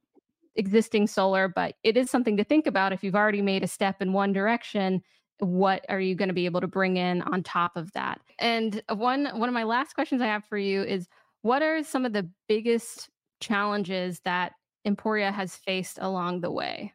existing 0.59 1.07
solar 1.07 1.47
but 1.47 1.73
it 1.83 1.95
is 1.95 2.11
something 2.11 2.35
to 2.37 2.43
think 2.43 2.67
about 2.67 2.91
if 2.91 3.03
you've 3.03 3.15
already 3.15 3.41
made 3.41 3.63
a 3.63 3.67
step 3.67 4.01
in 4.01 4.13
one 4.13 4.33
direction 4.33 5.01
what 5.39 5.85
are 5.89 5.99
you 5.99 6.15
going 6.15 6.27
to 6.27 6.33
be 6.33 6.45
able 6.45 6.61
to 6.61 6.67
bring 6.67 6.97
in 6.97 7.21
on 7.23 7.43
top 7.43 7.77
of 7.77 7.91
that? 7.93 8.19
And 8.39 8.81
one 8.93 9.25
one 9.39 9.49
of 9.49 9.53
my 9.53 9.63
last 9.63 9.93
questions 9.93 10.21
i 10.21 10.27
have 10.27 10.45
for 10.45 10.57
you 10.57 10.83
is 10.83 11.07
what 11.41 11.61
are 11.61 11.83
some 11.83 12.05
of 12.05 12.13
the 12.13 12.29
biggest 12.47 13.09
challenges 13.39 14.19
that 14.25 14.53
emporia 14.85 15.31
has 15.31 15.55
faced 15.55 15.97
along 16.01 16.41
the 16.41 16.51
way? 16.51 16.93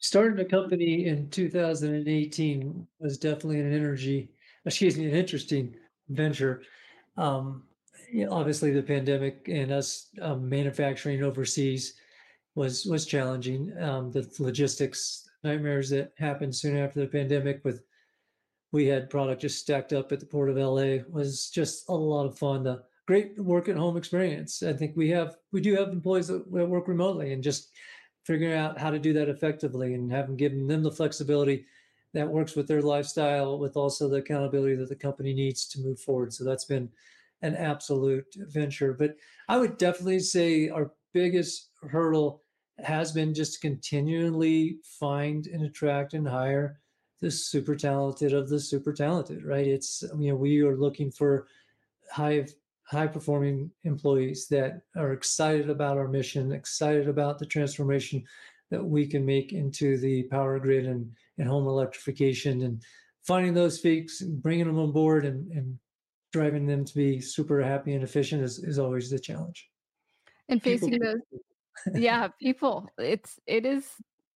Starting 0.00 0.38
a 0.38 0.48
company 0.48 1.06
in 1.06 1.28
2018 1.30 2.86
was 3.00 3.18
definitely 3.18 3.60
an 3.60 3.72
energy 3.72 4.30
excuse 4.64 4.98
me 4.98 5.06
an 5.06 5.14
interesting 5.14 5.74
venture. 6.10 6.62
Um, 7.16 7.62
obviously 8.30 8.70
the 8.70 8.82
pandemic 8.82 9.48
and 9.48 9.72
us 9.72 10.08
um, 10.20 10.48
manufacturing 10.48 11.22
overseas 11.22 11.94
was 12.54 12.86
was 12.86 13.06
challenging. 13.06 13.72
Um, 13.80 14.10
the 14.10 14.28
logistics 14.38 15.28
nightmares 15.44 15.90
that 15.90 16.12
happened 16.18 16.54
soon 16.54 16.76
after 16.76 17.00
the 17.00 17.06
pandemic 17.06 17.60
with 17.64 17.82
we 18.72 18.86
had 18.86 19.08
product 19.08 19.40
just 19.40 19.60
stacked 19.60 19.92
up 19.92 20.12
at 20.12 20.20
the 20.20 20.26
port 20.26 20.50
of 20.50 20.56
LA 20.56 20.98
was 21.08 21.48
just 21.50 21.88
a 21.88 21.94
lot 21.94 22.26
of 22.26 22.38
fun. 22.38 22.64
The 22.64 22.82
great 23.06 23.38
work 23.38 23.68
at 23.68 23.76
home 23.76 23.96
experience. 23.96 24.62
I 24.62 24.74
think 24.74 24.94
we 24.96 25.08
have 25.10 25.36
we 25.52 25.60
do 25.60 25.74
have 25.76 25.88
employees 25.88 26.28
that 26.28 26.46
work 26.50 26.88
remotely 26.88 27.32
and 27.32 27.42
just 27.42 27.70
figuring 28.24 28.52
out 28.52 28.78
how 28.78 28.90
to 28.90 28.98
do 28.98 29.14
that 29.14 29.30
effectively 29.30 29.94
and 29.94 30.12
having 30.12 30.36
given 30.36 30.66
them 30.66 30.82
the 30.82 30.92
flexibility 30.92 31.64
that 32.12 32.28
works 32.28 32.54
with 32.54 32.66
their 32.66 32.82
lifestyle 32.82 33.58
with 33.58 33.76
also 33.76 34.08
the 34.08 34.16
accountability 34.16 34.74
that 34.74 34.88
the 34.88 34.94
company 34.94 35.32
needs 35.32 35.66
to 35.68 35.80
move 35.80 35.98
forward. 36.00 36.32
So 36.32 36.44
that's 36.44 36.66
been 36.66 36.90
an 37.42 37.54
absolute 37.54 38.26
venture. 38.36 38.92
But 38.92 39.16
I 39.48 39.56
would 39.56 39.78
definitely 39.78 40.20
say 40.20 40.68
our 40.68 40.92
biggest 41.12 41.70
hurdle 41.88 42.42
has 42.78 43.12
been 43.12 43.34
just 43.34 43.60
continually 43.60 44.78
find 44.98 45.46
and 45.46 45.64
attract 45.64 46.14
and 46.14 46.26
hire 46.26 46.80
the 47.20 47.30
super 47.30 47.74
talented 47.74 48.32
of 48.32 48.48
the 48.48 48.60
super 48.60 48.92
talented, 48.92 49.44
right? 49.44 49.66
It's 49.66 50.04
you 50.18 50.30
know 50.30 50.36
we 50.36 50.60
are 50.62 50.76
looking 50.76 51.10
for 51.10 51.48
high 52.12 52.46
high 52.84 53.06
performing 53.06 53.70
employees 53.84 54.46
that 54.48 54.80
are 54.96 55.12
excited 55.12 55.68
about 55.68 55.98
our 55.98 56.08
mission, 56.08 56.52
excited 56.52 57.08
about 57.08 57.38
the 57.38 57.46
transformation 57.46 58.24
that 58.70 58.82
we 58.82 59.06
can 59.06 59.26
make 59.26 59.52
into 59.52 59.98
the 59.98 60.22
power 60.24 60.58
grid 60.58 60.86
and, 60.86 61.10
and 61.38 61.48
home 61.48 61.66
electrification 61.66 62.62
and 62.62 62.82
finding 63.26 63.52
those 63.52 63.78
folks 63.78 64.22
and 64.22 64.42
bringing 64.42 64.66
them 64.66 64.78
on 64.78 64.90
board 64.90 65.26
and, 65.26 65.50
and 65.52 65.78
driving 66.32 66.66
them 66.66 66.84
to 66.84 66.94
be 66.94 67.20
super 67.20 67.62
happy 67.62 67.94
and 67.94 68.04
efficient 68.04 68.42
is, 68.42 68.58
is 68.58 68.78
always 68.78 69.10
the 69.10 69.18
challenge. 69.18 69.68
And 70.48 70.62
facing 70.62 70.90
people. 70.90 71.06
those, 71.06 71.42
yeah, 72.00 72.28
people, 72.40 72.88
it's, 72.98 73.38
it 73.46 73.64
is 73.64 73.88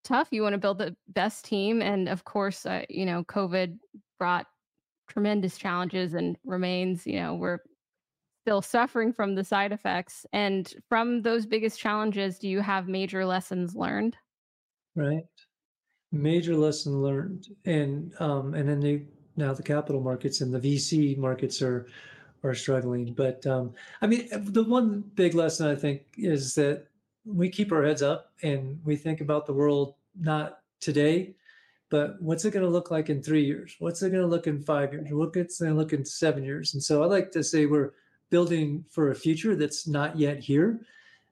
tough. 0.03 0.29
You 0.31 0.43
want 0.43 0.53
to 0.53 0.59
build 0.59 0.77
the 0.77 0.95
best 1.09 1.45
team. 1.45 1.81
And 1.81 2.09
of 2.09 2.23
course, 2.23 2.65
uh, 2.65 2.83
you 2.89 3.05
know, 3.05 3.23
COVID 3.25 3.77
brought 4.19 4.45
tremendous 5.07 5.57
challenges 5.57 6.13
and 6.13 6.37
remains, 6.45 7.05
you 7.05 7.19
know, 7.19 7.35
we're 7.35 7.59
still 8.45 8.61
suffering 8.61 9.13
from 9.13 9.35
the 9.35 9.43
side 9.43 9.71
effects. 9.71 10.25
And 10.33 10.73
from 10.89 11.21
those 11.21 11.45
biggest 11.45 11.79
challenges, 11.79 12.39
do 12.39 12.47
you 12.47 12.61
have 12.61 12.87
major 12.87 13.25
lessons 13.25 13.75
learned? 13.75 14.15
Right. 14.95 15.23
Major 16.11 16.55
lesson 16.55 17.01
learned. 17.01 17.47
And, 17.65 18.13
um, 18.19 18.53
and 18.53 18.67
then 18.67 18.79
the 18.79 19.05
now 19.41 19.53
the 19.53 19.63
capital 19.63 20.01
markets 20.01 20.41
and 20.41 20.53
the 20.53 20.59
VC 20.59 21.17
markets 21.17 21.61
are 21.61 21.87
are 22.43 22.55
struggling. 22.55 23.13
But 23.13 23.45
um, 23.45 23.73
I 24.01 24.07
mean, 24.07 24.27
the 24.31 24.63
one 24.63 25.01
big 25.15 25.35
lesson 25.35 25.67
I 25.67 25.75
think 25.75 26.03
is 26.17 26.55
that 26.55 26.87
we 27.25 27.49
keep 27.49 27.71
our 27.71 27.83
heads 27.83 28.01
up 28.01 28.31
and 28.41 28.79
we 28.83 28.95
think 28.95 29.21
about 29.21 29.45
the 29.45 29.53
world 29.53 29.95
not 30.19 30.59
today, 30.79 31.35
but 31.89 32.19
what's 32.21 32.45
it 32.45 32.51
going 32.51 32.65
to 32.65 32.71
look 32.71 32.89
like 32.89 33.09
in 33.09 33.21
three 33.21 33.45
years? 33.45 33.75
What's 33.79 34.01
it 34.01 34.09
going 34.09 34.23
to 34.23 34.27
look 34.27 34.47
in 34.47 34.61
five 34.61 34.91
years? 34.91 35.07
What's 35.11 35.59
it 35.59 35.65
going 35.65 35.75
to 35.75 35.79
look 35.79 35.93
in 35.93 36.03
seven 36.05 36.43
years? 36.43 36.73
And 36.73 36.81
so 36.81 37.03
I 37.03 37.05
like 37.05 37.31
to 37.33 37.43
say 37.43 37.65
we're 37.65 37.93
building 38.31 38.83
for 38.89 39.11
a 39.11 39.15
future 39.15 39.55
that's 39.55 39.87
not 39.87 40.17
yet 40.17 40.39
here. 40.39 40.79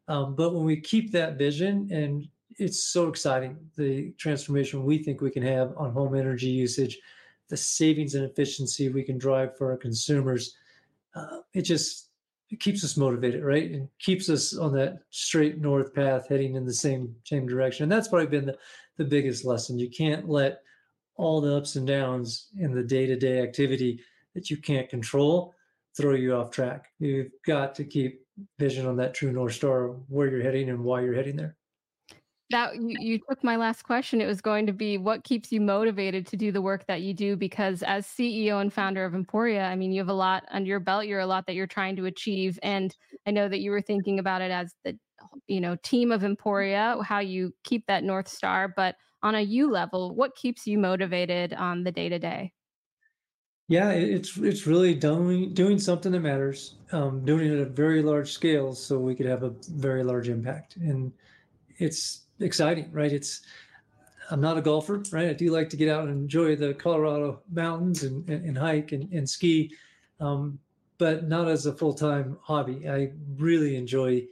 Um, 0.08 0.36
but 0.36 0.54
when 0.54 0.66
we 0.66 0.80
keep 0.80 1.12
that 1.14 1.38
vision, 1.38 1.90
and 1.92 2.28
it's 2.58 2.84
so 2.92 3.08
exciting, 3.08 3.58
the 3.78 4.12
transformation 4.18 4.84
we 4.84 5.02
think 5.02 5.22
we 5.22 5.32
can 5.32 5.44
have 5.44 5.74
on 5.78 5.92
home 5.92 6.14
energy 6.14 6.48
usage, 6.50 7.00
the 7.50 7.58
savings 7.58 8.16
and 8.16 8.26
efficiency 8.26 8.90
we 8.90 9.04
can 9.04 9.18
drive 9.18 9.58
for 9.58 9.72
our 9.72 9.78
consumers, 9.78 10.56
uh, 11.16 11.40
it 11.54 11.64
just 11.64 12.10
it 12.50 12.60
keeps 12.60 12.84
us 12.84 12.98
motivated, 12.98 13.44
right? 13.44 13.70
And 13.72 13.90
keeps 14.00 14.30
us 14.30 14.58
on 14.58 14.74
that 14.74 15.00
straight 15.12 15.60
north 15.60 15.94
path, 15.94 16.28
heading 16.28 16.56
in 16.56 16.66
the 16.66 16.74
same 16.74 17.16
same 17.26 17.48
direction. 17.48 17.84
And 17.84 17.92
that's 17.92 18.08
probably 18.08 18.28
been 18.28 18.46
the, 18.46 18.58
the 18.98 19.06
biggest 19.06 19.46
lesson. 19.46 19.80
You 19.80 19.90
can't 19.90 20.28
let 20.28 20.62
all 21.16 21.42
the 21.42 21.56
ups 21.56 21.76
and 21.76 21.86
downs 21.86 22.48
in 22.58 22.74
the 22.74 22.84
day-to-day 22.84 23.42
activity 23.42 24.02
that 24.34 24.50
you 24.50 24.58
can't 24.58 24.90
control 24.90 25.54
throw 25.98 26.14
you 26.14 26.34
off 26.36 26.50
track. 26.50 26.86
You've 27.00 27.32
got 27.46 27.76
to 27.76 27.84
keep 27.84 28.26
vision 28.58 28.86
on 28.86 28.96
that 28.98 29.14
true 29.14 29.34
north 29.34 29.54
star, 29.54 29.88
where 30.08 30.30
you're 30.30 30.42
heading 30.42 30.70
and 30.70 30.84
why 30.84 31.02
you're 31.02 31.16
heading 31.16 31.36
there 31.36 31.58
that 32.52 32.76
you, 32.76 32.96
you 33.00 33.20
took 33.30 33.44
my 33.44 33.56
last 33.56 33.84
question. 33.84 34.22
It 34.22 34.26
was 34.26 34.42
going 34.42 34.66
to 34.68 34.74
be 34.74 34.98
what 34.98 35.24
keeps 35.24 35.52
you 35.52 35.62
motivated 35.62 36.26
to 36.28 36.38
do 36.38 36.52
the 36.52 36.62
work 36.62 36.86
that 36.88 37.02
you 37.02 37.14
do? 37.14 37.36
Because 37.36 37.84
as 37.84 38.08
CEO 38.08 38.62
and 38.62 38.74
founder 38.74 39.06
of 39.06 39.14
Emporia, 39.14 39.66
I 39.66 39.76
mean, 39.76 39.92
you 39.92 40.02
have 40.02 40.10
a 40.10 40.14
lot 40.14 40.44
under 40.52 40.68
your 40.68 40.80
belt. 40.80 41.06
You're 41.06 41.20
a 41.20 41.28
lot 41.28 41.46
that 41.48 41.54
you're 41.54 41.68
trying 41.68 41.96
to 41.98 42.06
achieve, 42.06 42.60
and 42.64 42.96
I 43.28 43.32
know 43.32 43.48
that 43.48 43.60
you 43.60 43.72
were 43.72 43.82
thinking 43.82 44.20
about 44.20 44.42
it 44.42 44.52
as 44.52 44.74
the 44.84 44.98
you 45.48 45.62
know 45.62 45.76
team 45.84 46.12
of 46.12 46.24
Emporia, 46.24 46.98
how 47.04 47.20
you 47.20 47.54
keep 47.64 47.86
that 47.88 48.04
north 48.04 48.28
star. 48.28 48.68
But 48.68 48.96
on 49.22 49.36
a 49.36 49.42
you 49.42 49.70
level, 49.70 50.16
what 50.16 50.36
keeps 50.36 50.66
you 50.66 50.78
motivated 50.78 51.54
on 51.54 51.84
the 51.84 51.92
day 51.92 52.10
to 52.10 52.20
day? 52.20 52.54
Yeah, 53.68 53.92
it's 53.92 54.36
it's 54.38 54.66
really 54.66 54.96
doing 54.96 55.54
doing 55.54 55.78
something 55.78 56.12
that 56.14 56.22
matters, 56.22 56.76
um, 56.92 57.24
doing 57.24 57.52
it 57.52 57.54
at 57.54 57.68
a 57.68 57.70
very 57.70 58.02
large 58.02 58.32
scale, 58.32 58.74
so 58.74 58.98
we 58.98 59.14
could 59.14 59.28
have 59.28 59.44
a 59.44 59.54
very 59.70 60.04
large 60.04 60.28
impact. 60.28 60.78
And 60.78 61.14
it's 61.78 62.22
exciting, 62.40 62.92
right? 62.92 63.12
It's 63.12 63.42
I'm 64.32 64.42
not 64.42 64.58
a 64.58 64.62
golfer, 64.62 65.02
right? 65.12 65.30
I 65.30 65.34
do 65.34 65.52
like 65.52 65.70
to 65.70 65.78
get 65.78 65.90
out 65.90 66.08
and 66.08 66.18
enjoy 66.18 66.56
the 66.56 66.74
Colorado 66.74 67.42
mountains 67.52 68.04
and, 68.04 68.28
and, 68.30 68.46
and 68.46 68.58
hike 68.58 68.92
and, 68.92 69.12
and 69.12 69.28
ski, 69.28 69.72
um, 70.20 70.60
but 70.98 71.28
not 71.28 71.48
as 71.48 71.66
a 71.66 71.74
full 71.74 71.94
time 71.94 72.38
hobby. 72.44 72.88
I 72.88 73.12
really 73.38 73.76
enjoy 73.76 74.28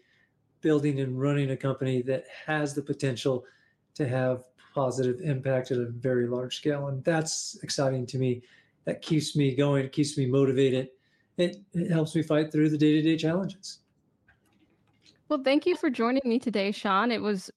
building 0.61 0.99
and 0.99 1.19
running 1.19 1.51
a 1.51 1.57
company 1.57 2.01
that 2.03 2.25
has 2.45 2.73
the 2.73 2.81
potential 2.81 3.45
to 3.95 4.07
have 4.07 4.43
positive 4.75 5.21
impact 5.21 5.71
at 5.71 5.79
a 5.79 5.85
very 5.85 6.27
large 6.27 6.57
scale. 6.57 6.87
And 6.87 7.03
that's 7.03 7.57
exciting 7.63 8.05
to 8.07 8.17
me. 8.19 8.43
That 8.85 9.01
keeps 9.01 9.35
me 9.35 9.55
going, 9.55 9.85
it 9.85 9.91
keeps 9.91 10.17
me 10.17 10.27
motivated. 10.27 10.89
It, 11.37 11.57
it 11.73 11.91
helps 11.91 12.15
me 12.15 12.21
fight 12.21 12.51
through 12.51 12.69
the 12.69 12.77
day 12.77 12.93
to 12.93 13.01
day 13.01 13.17
challenges. 13.17 13.79
Well, 15.29 15.41
thank 15.43 15.65
you 15.65 15.75
for 15.75 15.89
joining 15.89 16.21
me 16.23 16.39
today, 16.39 16.71
Shawn. 16.71 17.11
It 17.11 17.21
was 17.21 17.51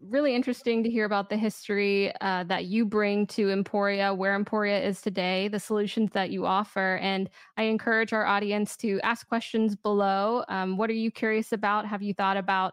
really 0.00 0.34
interesting 0.34 0.82
to 0.82 0.88
hear 0.90 1.04
about 1.04 1.28
the 1.28 1.36
history 1.36 2.14
uh, 2.22 2.44
that 2.44 2.64
you 2.64 2.86
bring 2.86 3.26
to 3.28 3.50
Emporia, 3.50 4.14
where 4.14 4.34
Emporia 4.34 4.82
is 4.82 5.02
today, 5.02 5.48
the 5.48 5.60
solutions 5.60 6.12
that 6.12 6.30
you 6.30 6.46
offer. 6.46 6.96
And 7.02 7.28
I 7.58 7.64
encourage 7.64 8.14
our 8.14 8.24
audience 8.24 8.74
to 8.78 8.98
ask 9.02 9.28
questions 9.28 9.76
below. 9.76 10.44
Um, 10.48 10.78
what 10.78 10.88
are 10.88 10.94
you 10.94 11.10
curious 11.10 11.52
about? 11.52 11.84
Have 11.86 12.00
you 12.00 12.14
thought 12.14 12.38
about, 12.38 12.72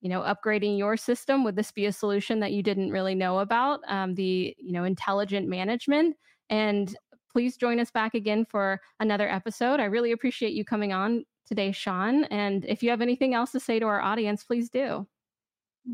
you 0.00 0.08
know, 0.08 0.22
upgrading 0.22 0.76
your 0.76 0.96
system? 0.96 1.44
Would 1.44 1.54
this 1.54 1.70
be 1.70 1.86
a 1.86 1.92
solution 1.92 2.40
that 2.40 2.50
you 2.50 2.64
didn't 2.64 2.90
really 2.90 3.14
know 3.14 3.38
about? 3.38 3.78
Um, 3.86 4.16
the, 4.16 4.56
you 4.58 4.72
know, 4.72 4.82
intelligent 4.82 5.48
management. 5.48 6.16
And 6.50 6.96
please 7.30 7.56
join 7.56 7.78
us 7.78 7.92
back 7.92 8.14
again 8.14 8.44
for 8.44 8.80
another 8.98 9.28
episode. 9.28 9.78
I 9.78 9.84
really 9.84 10.10
appreciate 10.10 10.52
you 10.52 10.64
coming 10.64 10.92
on 10.92 11.24
today, 11.46 11.72
Shawn. 11.72 12.24
And 12.24 12.64
if 12.64 12.82
you 12.82 12.90
have 12.90 13.00
anything 13.00 13.34
else 13.34 13.52
to 13.52 13.60
say 13.60 13.78
to 13.78 13.86
our 13.86 14.00
audience, 14.00 14.44
please 14.44 14.70
do. 14.70 15.06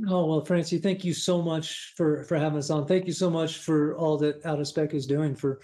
Oh 0.09 0.27
well, 0.27 0.45
Francie, 0.45 0.79
thank 0.79 1.05
you 1.05 1.13
so 1.13 1.43
much 1.43 1.95
for 1.97 2.23
for 2.25 2.39
having 2.39 2.59
us 2.59 2.71
on. 2.71 2.87
Thank 2.87 3.07
you 3.07 3.13
so 3.13 3.29
much 3.29 3.59
for 3.59 3.97
all 3.97 4.17
that 4.19 4.45
Out 4.47 4.61
of 4.61 4.69
Spec 4.69 4.95
is 4.95 5.07
doing 5.07 5.35
for 5.35 5.61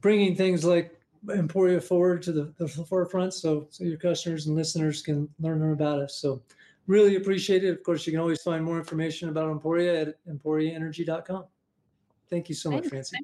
bringing 0.00 0.34
things 0.34 0.64
like 0.64 0.98
Emporia 1.32 1.80
forward 1.80 2.22
to 2.22 2.32
the, 2.32 2.52
the 2.58 2.66
forefront, 2.66 3.32
so 3.32 3.68
so 3.70 3.84
your 3.84 3.98
customers 3.98 4.46
and 4.46 4.56
listeners 4.56 5.02
can 5.02 5.28
learn 5.38 5.60
more 5.60 5.72
about 5.72 6.00
us. 6.00 6.16
So 6.16 6.42
really 6.88 7.16
appreciate 7.16 7.62
it. 7.62 7.68
Of 7.70 7.82
course, 7.84 8.06
you 8.06 8.12
can 8.12 8.20
always 8.20 8.42
find 8.42 8.64
more 8.64 8.78
information 8.78 9.28
about 9.28 9.48
Emporia 9.50 10.02
at 10.02 10.26
emporiaenergy.com. 10.26 11.44
Thank 12.28 12.48
you 12.48 12.54
so 12.54 12.70
much, 12.70 12.86
Francie. 12.86 13.18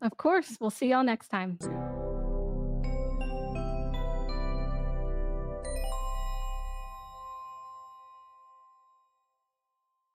Of 0.00 0.16
course. 0.16 0.56
We'll 0.60 0.70
see 0.70 0.88
y'all 0.88 1.04
next 1.04 1.28
time. 1.28 1.58